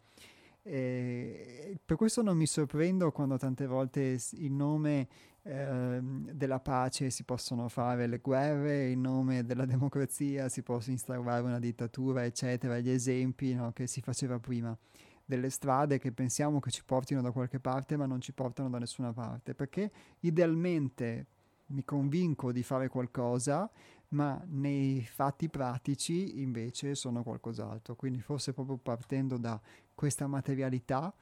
[0.61, 5.07] E per questo non mi sorprendo quando tante volte in nome
[5.43, 11.41] eh, della pace si possono fare le guerre, in nome della democrazia si può instaurare
[11.41, 14.77] una dittatura, eccetera, gli esempi no, che si faceva prima
[15.25, 18.79] delle strade che pensiamo che ci portino da qualche parte ma non ci portano da
[18.79, 19.91] nessuna parte, perché
[20.21, 21.27] idealmente
[21.67, 23.69] mi convinco di fare qualcosa,
[24.09, 27.95] ma nei fatti pratici invece sono qualcos'altro.
[27.95, 29.59] Quindi forse proprio partendo da
[29.95, 31.13] questa materialità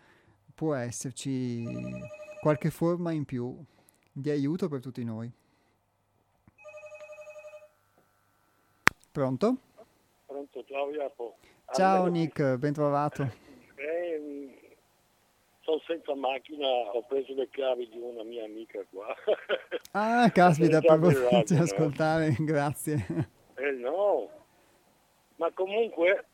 [0.53, 1.64] può esserci
[2.41, 3.64] qualche forma in più
[4.11, 5.31] di aiuto per tutti noi.
[9.11, 9.57] Pronto?
[10.25, 11.38] Pronto, ciao Jacopo.
[11.73, 13.23] Ciao Nick, ben trovato.
[13.75, 14.71] Eh,
[15.61, 19.07] sono senza macchina, ho preso le chiavi di una mia amica qua.
[19.93, 23.05] Ah, caspita, per poterti ascoltare, grazie.
[23.55, 24.29] Eh no,
[25.35, 26.25] ma comunque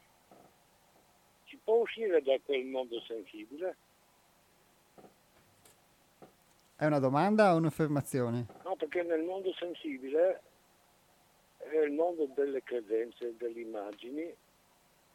[1.48, 3.78] si può uscire da quel mondo sensibile?
[6.80, 8.46] È una domanda o un'affermazione?
[8.64, 10.42] No, perché nel mondo sensibile
[11.58, 14.32] è il mondo delle credenze, delle immagini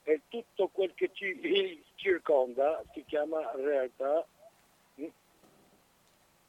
[0.03, 4.27] e tutto quel che ci circonda si chiama realtà
[5.01, 5.07] mm,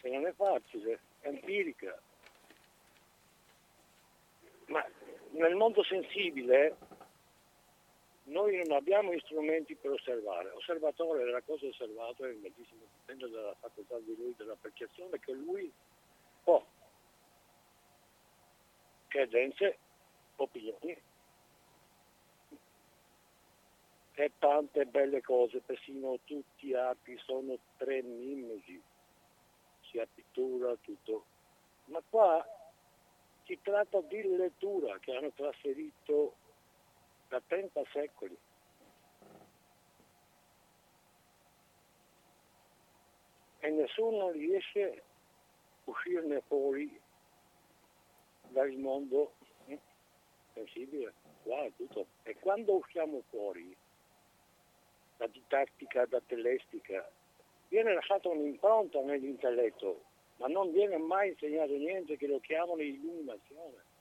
[0.01, 1.95] e non è facile, è empirica.
[4.69, 4.83] Ma
[5.29, 6.75] nel mondo sensibile
[8.25, 10.49] noi non abbiamo strumenti per osservare.
[10.51, 15.33] Osservatore, la cosa osservata è il medesimo, dipende dalla facoltà di lui, della percezione che
[15.33, 15.71] lui
[16.43, 16.63] può.
[19.07, 19.77] Credenze,
[20.37, 20.97] opinioni
[24.15, 28.81] e tante belle cose, persino tutti gli arti sono tre mimesi,
[29.89, 31.25] sia pittura, tutto.
[31.85, 32.45] Ma qua
[33.45, 36.35] si tratta di lettura che hanno trasferito
[37.33, 38.37] da 30 secoli.
[43.59, 47.01] E nessuno riesce a uscirne fuori
[48.49, 49.33] dal mondo
[49.65, 49.79] eh,
[50.53, 52.05] sensibile, qua tutto.
[52.21, 53.75] E quando usciamo fuori,
[55.17, 57.09] da didattica, da telestica,
[57.67, 60.03] viene lasciata un'impronta nell'intelletto,
[60.37, 63.91] ma non viene mai insegnato niente che lo chiamano illuminazione.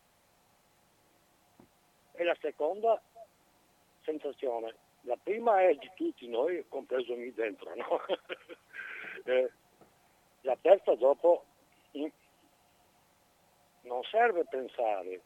[2.14, 3.00] E la seconda
[4.04, 4.74] sensazione.
[5.02, 8.00] La prima è di tutti noi, compreso me dentro, no?
[9.24, 9.50] eh,
[10.42, 11.44] la terza dopo
[11.96, 12.06] mm,
[13.82, 15.20] non serve pensare,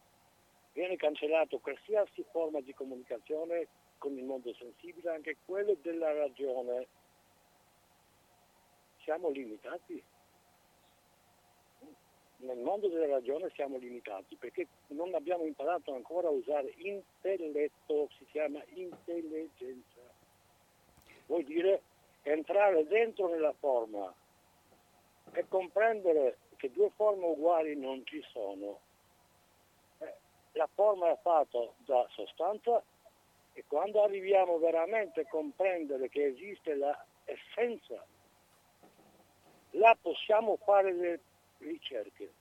[0.73, 6.87] viene cancellato qualsiasi forma di comunicazione con il mondo sensibile, anche quello della ragione.
[9.03, 10.03] Siamo limitati
[12.47, 18.25] nel mondo della ragione siamo limitati perché non abbiamo imparato ancora a usare intelletto, si
[18.27, 20.01] chiama intelligenza.
[21.27, 21.83] Vuol dire
[22.23, 24.13] entrare dentro nella forma
[25.33, 28.81] e comprendere che due forme uguali non ci sono.
[29.99, 30.15] Eh,
[30.53, 32.83] la forma è fatta da sostanza
[33.53, 38.05] e quando arriviamo veramente a comprendere che esiste l'essenza,
[39.71, 41.21] là possiamo fare le
[41.59, 42.33] ricerche.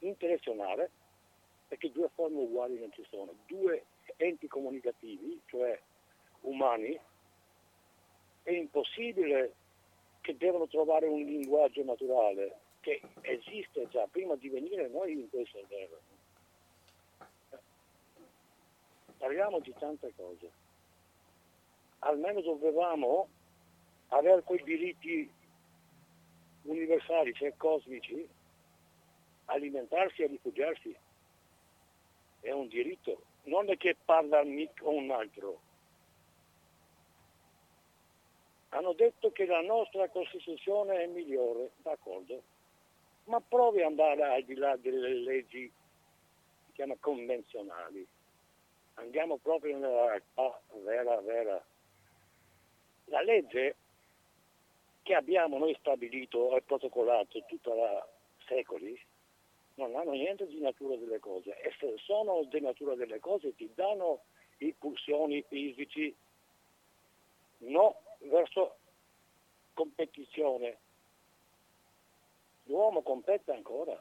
[0.00, 0.90] Intenzionale,
[1.68, 3.84] perché due forme uguali non ci sono, due
[4.16, 5.80] enti comunicativi, cioè
[6.40, 6.98] umani,
[8.42, 9.54] è impossibile
[10.20, 15.60] che devono trovare un linguaggio naturale che esiste già prima di venire noi in questa
[15.68, 15.96] terra.
[19.22, 20.50] parliamo di tante cose.
[22.00, 23.28] Almeno dovevamo
[24.08, 25.30] avere quei diritti
[26.62, 28.28] universali, cioè cosmici,
[29.46, 30.94] alimentarsi e rifugiarsi.
[32.40, 35.60] È un diritto, non è che parla mica un altro.
[38.70, 42.42] Hanno detto che la nostra Costituzione è migliore, d'accordo,
[43.24, 45.70] ma provi ad andare al di là delle leggi,
[46.66, 48.06] si chiama convenzionali.
[48.94, 51.64] Andiamo proprio nella realtà vera, vera.
[53.06, 53.76] La legge
[55.02, 58.06] che abbiamo noi stabilito e protocollato tutta la
[58.46, 58.98] secoli
[59.74, 63.70] non hanno niente di natura delle cose e se sono di natura delle cose ti
[63.74, 64.22] danno
[64.58, 66.14] impulsioni fisici
[67.58, 68.76] no verso
[69.74, 70.78] competizione.
[72.64, 74.00] L'uomo compete ancora.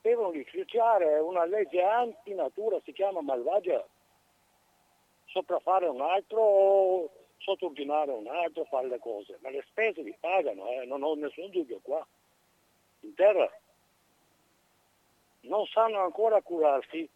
[0.00, 3.86] Devono rifiutare una legge antinatura, si chiama malvagia,
[5.26, 7.10] sopraffare un altro
[7.42, 9.38] o sottordinare un altro, fare le cose.
[9.40, 10.84] Ma le spese li pagano, eh?
[10.86, 12.06] non ho nessun dubbio qua.
[13.00, 13.50] In terra
[15.42, 17.08] non sanno ancora curarsi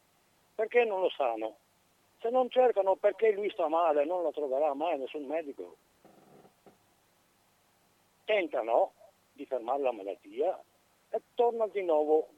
[0.55, 1.59] perché non lo sanno
[2.21, 5.77] se non cercano perché lui sta male non lo troverà mai nessun medico.
[8.25, 8.93] Tentano
[9.33, 10.61] di fermare la malattia
[11.11, 12.29] e torna di nuovo.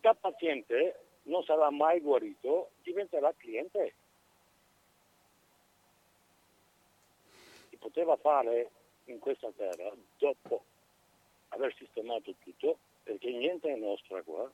[0.00, 3.94] Da paziente non sarà mai guarito, diventerà cliente.
[7.86, 8.70] Poteva fare
[9.04, 10.64] in questa terra, dopo
[11.50, 14.50] aver sistemato tutto, perché niente è nostra qua,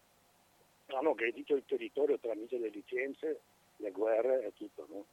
[0.89, 3.41] hanno aggredito il territorio tramite le licenze
[3.77, 4.87] le guerre e tutto.
[4.91, 5.05] No?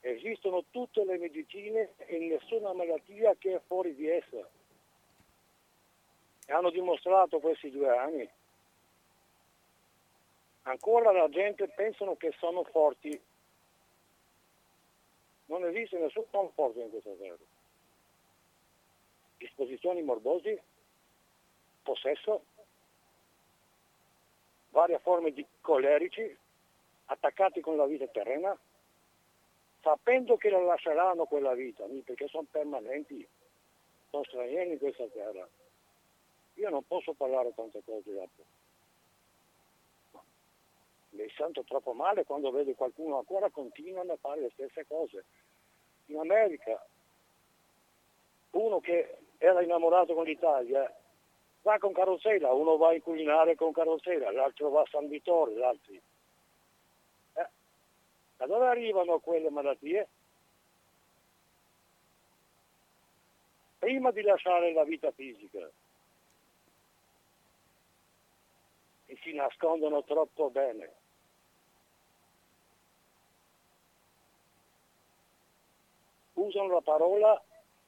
[0.00, 4.48] Esistono tutte le medicine e nessuna malattia che è fuori di essa.
[6.46, 8.28] E hanno dimostrato questi due anni.
[10.62, 13.20] Ancora la gente pensano che sono forti.
[15.52, 17.36] Non esiste nessun conforto in questa terra.
[19.36, 20.58] Disposizioni morbosi,
[21.82, 22.44] possesso,
[24.70, 26.34] varie forme di colerici
[27.04, 28.58] attaccati con la vita terrena,
[29.82, 33.28] sapendo che la lasceranno quella vita, perché sono permanenti,
[34.08, 35.46] sono stranieri in questa terra.
[36.54, 38.42] Io non posso parlare tante cose dopo.
[41.10, 45.24] Mi sento troppo male quando vedo qualcuno ancora continuano a fare le stesse cose.
[46.12, 46.86] In America,
[48.50, 50.94] uno che era innamorato con l'Italia
[51.62, 55.94] va con carrozzella, uno va in culinare con carrozzella, l'altro va a San Vittorio, l'altro.
[55.94, 57.48] Eh,
[58.36, 60.08] da dove arrivano quelle malattie?
[63.78, 65.66] Prima di lasciare la vita fisica.
[69.06, 70.92] E si nascondono troppo bene.
[76.42, 77.40] Usano la parola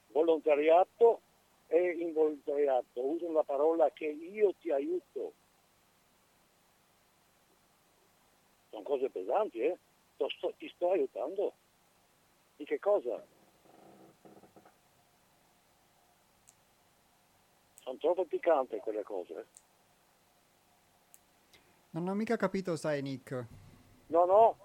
[0.09, 1.23] volontariato
[1.67, 5.33] è involontariato, uso una parola che io ti aiuto.
[8.71, 9.77] Sono cose pesanti, eh?
[10.15, 11.53] Sto, ti sto aiutando.
[12.57, 13.25] Di che cosa?
[17.81, 19.33] Sono troppo piccanti quelle cose.
[19.35, 19.45] Eh?
[21.91, 23.47] Non ho mica capito, sai Nick.
[24.07, 24.57] No, no,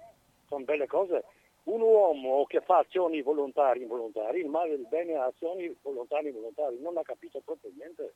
[0.48, 1.38] sono belle cose
[1.70, 6.30] un uomo che fa azioni volontarie involontarie, il male e il bene ha azioni volontarie
[6.30, 8.14] involontarie, non ha capito proprio niente.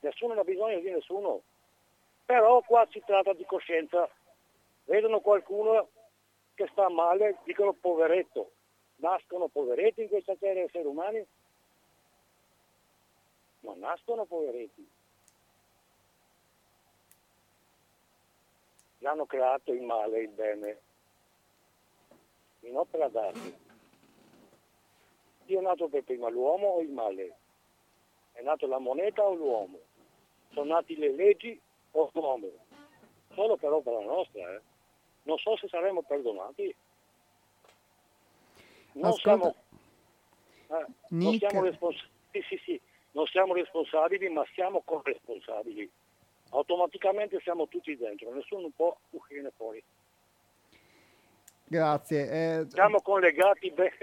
[0.00, 1.42] Nessuno ha bisogno di nessuno.
[2.24, 4.08] Però qua si tratta di coscienza.
[4.84, 5.88] Vedono qualcuno
[6.54, 8.50] che sta male, dicono poveretto.
[8.96, 11.24] Nascono poveretti in questa terra esseri umani?
[13.60, 14.86] Non nascono poveretti.
[18.98, 20.80] L'hanno creato il male e il bene
[22.60, 23.66] in opera d'arte.
[25.44, 27.36] Chi è nato per prima, l'uomo o il male?
[28.32, 29.78] È nato la moneta o l'uomo?
[30.52, 31.58] Sono nati le leggi
[31.92, 32.50] o l'uomo?
[33.34, 34.60] Solo per opera nostra, eh?
[35.22, 36.74] Non so se saremo perdonati.
[38.92, 39.54] Non Ascolta.
[40.66, 42.16] siamo, eh, non siamo responsabili.
[42.30, 42.80] Sì, sì, sì,
[43.12, 45.90] non siamo responsabili, ma siamo corresponsabili.
[46.50, 49.82] Automaticamente siamo tutti dentro, nessuno può uscire fuori.
[51.68, 52.30] Grazie.
[52.30, 53.96] Eh, Siamo collegati bene.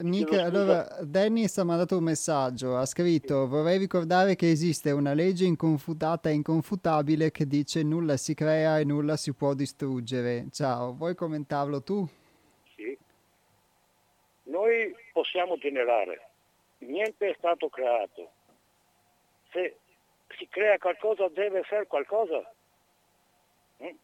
[0.00, 5.44] Nick, allora, Dennis ha mandato un messaggio, ha scritto vorrei ricordare che esiste una legge
[5.44, 10.46] inconfutata e inconfutabile che dice nulla si crea e nulla si può distruggere.
[10.52, 12.06] Ciao, vuoi commentarlo tu?
[12.76, 12.96] Sì.
[14.44, 16.28] Noi possiamo generare,
[16.78, 18.30] niente è stato creato.
[19.50, 19.78] Se
[20.36, 22.48] si crea qualcosa deve essere qualcosa.
[23.82, 23.96] Mm?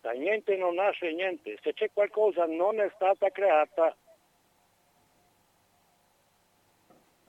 [0.00, 1.58] Da niente non nasce niente.
[1.62, 3.94] Se c'è qualcosa non è stata creata,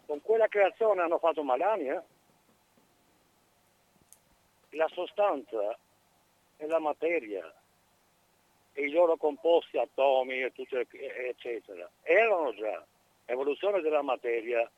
[0.06, 1.88] con quella creazione hanno fatto malani.
[1.90, 2.02] Eh?
[4.72, 5.78] La sostanza
[6.58, 7.54] e la materia
[8.74, 12.86] e i loro composti atomi eccetera erano già
[13.26, 14.70] evoluzione della materia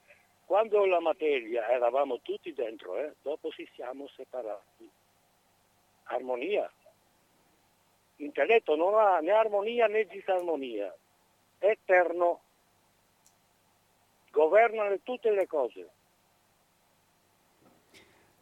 [0.45, 4.89] quando la materia eravamo tutti dentro eh, dopo ci siamo separati
[6.05, 6.71] armonia
[8.23, 10.93] intelletto non ha né armonia né disarmonia
[11.57, 12.41] è eterno
[14.31, 15.89] governa tutte le cose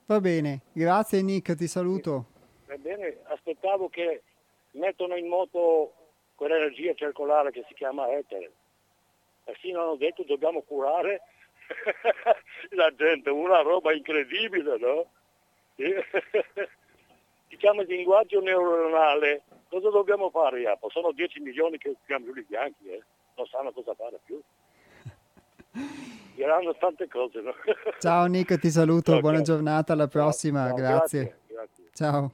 [0.06, 2.32] va bene grazie Nick ti saluto
[2.72, 4.22] Ebbene, aspettavo che
[4.72, 5.94] mettono in moto
[6.36, 8.50] quell'energia circolare che si chiama etere.
[9.44, 11.22] Persino hanno detto dobbiamo curare
[12.72, 15.12] la gente, una roba incredibile, no?
[17.50, 19.42] si chiama linguaggio neuronale.
[19.72, 20.90] Cosa dobbiamo fare, Iapo?
[20.90, 23.02] Sono 10 milioni che siamo lì bianchi, eh?
[23.38, 24.38] non sanno cosa fare più.
[26.36, 27.54] Diranno tante cose, no?
[28.00, 29.46] Ciao Nick, ti saluto, ciao, buona ciao.
[29.46, 31.24] giornata, alla prossima, ciao, grazie.
[31.24, 31.46] grazie.
[31.48, 31.90] grazie.
[31.94, 32.32] Ciao.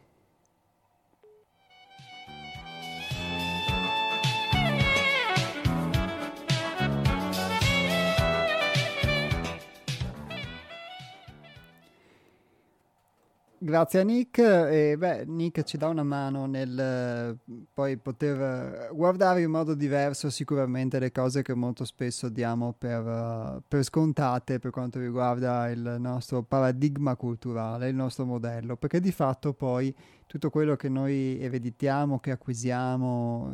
[13.60, 14.38] Grazie a Nick.
[14.38, 17.36] E beh, Nick ci dà una mano nel
[17.74, 23.84] poi poter guardare in modo diverso sicuramente le cose che molto spesso diamo per, per
[23.84, 29.94] scontate per quanto riguarda il nostro paradigma culturale, il nostro modello, perché di fatto poi
[30.28, 33.54] tutto quello che noi ereditiamo, che acquisiamo,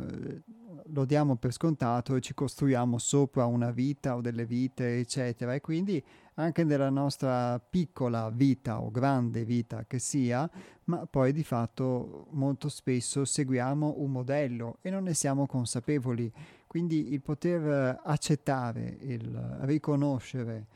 [0.92, 5.54] lo diamo per scontato e ci costruiamo sopra una vita o delle vite, eccetera.
[5.54, 6.02] E quindi
[6.34, 10.48] anche nella nostra piccola vita o grande vita che sia,
[10.84, 16.32] ma poi di fatto molto spesso seguiamo un modello e non ne siamo consapevoli.
[16.66, 20.66] Quindi il poter accettare, il riconoscere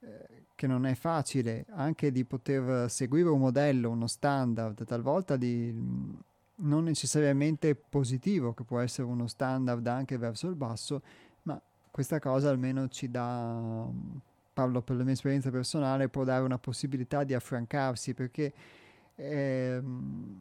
[0.00, 5.74] eh, che non è facile anche di poter seguire un modello, uno standard, talvolta di
[6.54, 11.02] non necessariamente positivo, che può essere uno standard anche verso il basso,
[11.42, 11.60] ma
[11.90, 13.88] questa cosa almeno ci dà
[14.52, 18.52] parlo per la mia esperienza personale, può dare una possibilità di affrancarsi perché
[19.16, 20.40] ehm,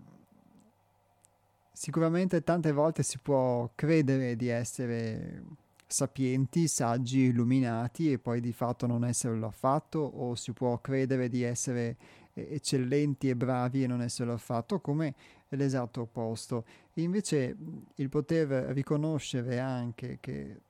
[1.71, 5.43] sicuramente tante volte si può credere di essere
[5.87, 11.43] sapienti, saggi, illuminati e poi di fatto non esserlo affatto o si può credere di
[11.43, 11.97] essere
[12.33, 15.13] eccellenti e bravi e non esserlo affatto come
[15.49, 16.65] l'esatto opposto.
[16.95, 17.55] Invece
[17.95, 20.61] il poter riconoscere anche che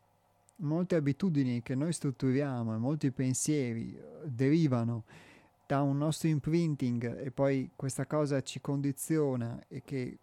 [0.62, 5.04] molte abitudini che noi strutturiamo e molti pensieri eh, derivano
[5.66, 10.18] da un nostro imprinting e poi questa cosa ci condiziona e che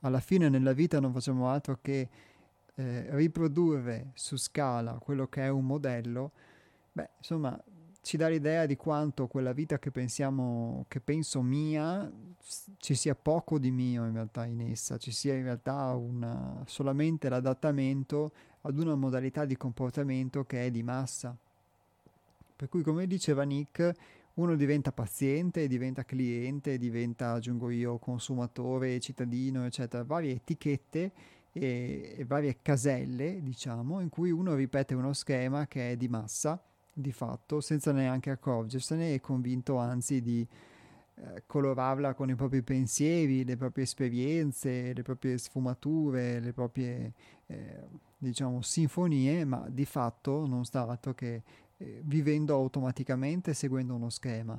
[0.00, 2.08] alla fine nella vita non facciamo altro che
[2.74, 6.32] eh, riprodurre su scala quello che è un modello,
[6.92, 7.58] beh, insomma,
[8.02, 12.10] ci dà l'idea di quanto quella vita che pensiamo, che penso mia,
[12.78, 17.28] ci sia poco di mio in realtà in essa, ci sia in realtà una, solamente
[17.28, 18.32] l'adattamento
[18.62, 21.36] ad una modalità di comportamento che è di massa.
[22.56, 23.92] Per cui, come diceva Nick,
[24.34, 31.12] uno diventa paziente, diventa cliente, diventa, aggiungo io, consumatore, cittadino, eccetera, varie etichette
[31.52, 36.62] e, e varie caselle, diciamo, in cui uno ripete uno schema che è di massa,
[36.92, 40.46] di fatto, senza neanche accorgersene e convinto anzi di
[41.14, 47.12] eh, colorarla con i propri pensieri, le proprie esperienze, le proprie sfumature, le proprie
[47.52, 47.88] eh,
[48.18, 51.42] diciamo sinfonie, ma di fatto non sta altro che
[51.76, 54.58] eh, vivendo automaticamente seguendo uno schema.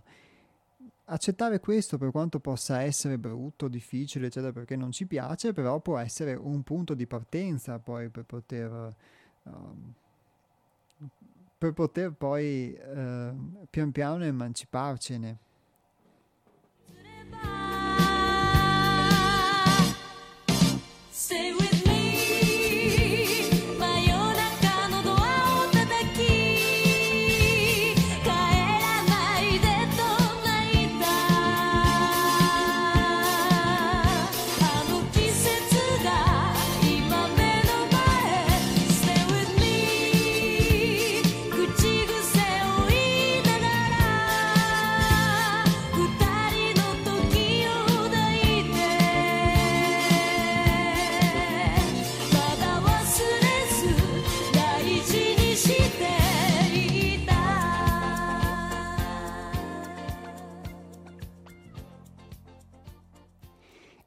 [1.06, 5.98] Accettare questo per quanto possa essere brutto, difficile, eccetera, perché non ci piace, però può
[5.98, 8.96] essere un punto di partenza poi per poter,
[9.44, 9.94] uh,
[11.58, 15.38] per poter poi uh, pian piano emanciparcene.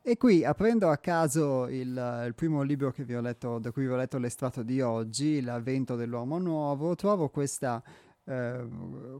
[0.09, 4.19] E qui, aprendo a caso il, il primo libro letto, da cui vi ho letto
[4.19, 7.83] l'estratto di oggi, L'avvento dell'uomo nuovo, trovo questa,
[8.23, 8.69] eh,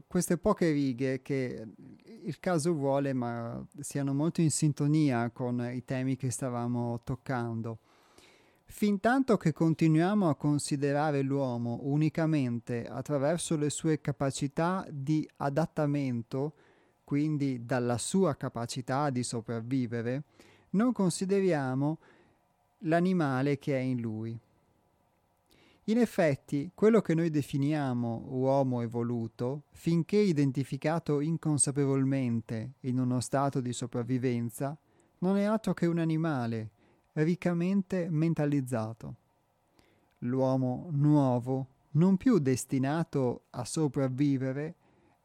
[0.07, 1.67] queste poche righe che
[2.23, 7.79] il caso vuole, ma siano molto in sintonia con i temi che stavamo toccando.
[8.63, 16.53] Fintanto che continuiamo a considerare l'uomo unicamente attraverso le sue capacità di adattamento,
[17.03, 20.23] quindi dalla sua capacità di sopravvivere,
[20.71, 21.97] non consideriamo
[22.79, 24.37] l'animale che è in lui.
[25.85, 33.71] In effetti, quello che noi definiamo uomo evoluto, finché identificato inconsapevolmente in uno stato di
[33.71, 34.77] sopravvivenza,
[35.19, 36.71] non è altro che un animale
[37.13, 39.15] riccamente mentalizzato.
[40.19, 44.75] L'uomo nuovo, non più destinato a sopravvivere,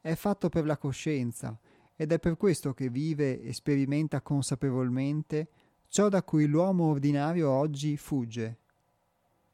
[0.00, 1.58] è fatto per la coscienza,
[1.96, 5.48] ed è per questo che vive e sperimenta consapevolmente
[5.88, 8.56] ciò da cui l'uomo ordinario oggi fugge,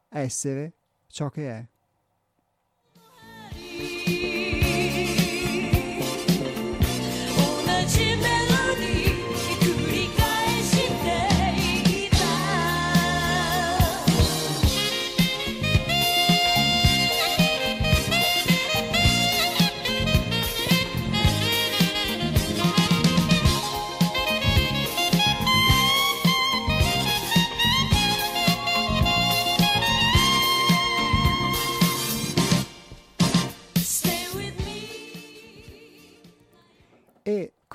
[0.09, 0.73] essere
[1.09, 1.67] ciò che è.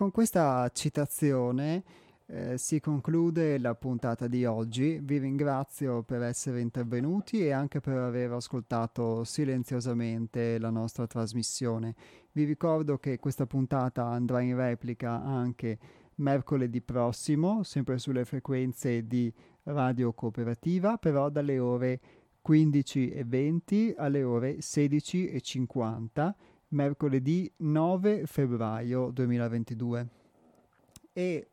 [0.04, 1.82] Con questa citazione
[2.26, 5.00] eh, si conclude la puntata di oggi.
[5.02, 11.96] Vi ringrazio per essere intervenuti e anche per aver ascoltato silenziosamente la nostra trasmissione.
[12.34, 15.80] Vi ricordo che questa puntata andrà in replica anche
[16.16, 22.00] mercoledì prossimo, sempre sulle frequenze di Radio Cooperativa, però dalle ore
[22.46, 26.34] 15.20 alle ore 16.50
[26.74, 30.08] mercoledì 9 febbraio 2022.
[31.14, 31.48] E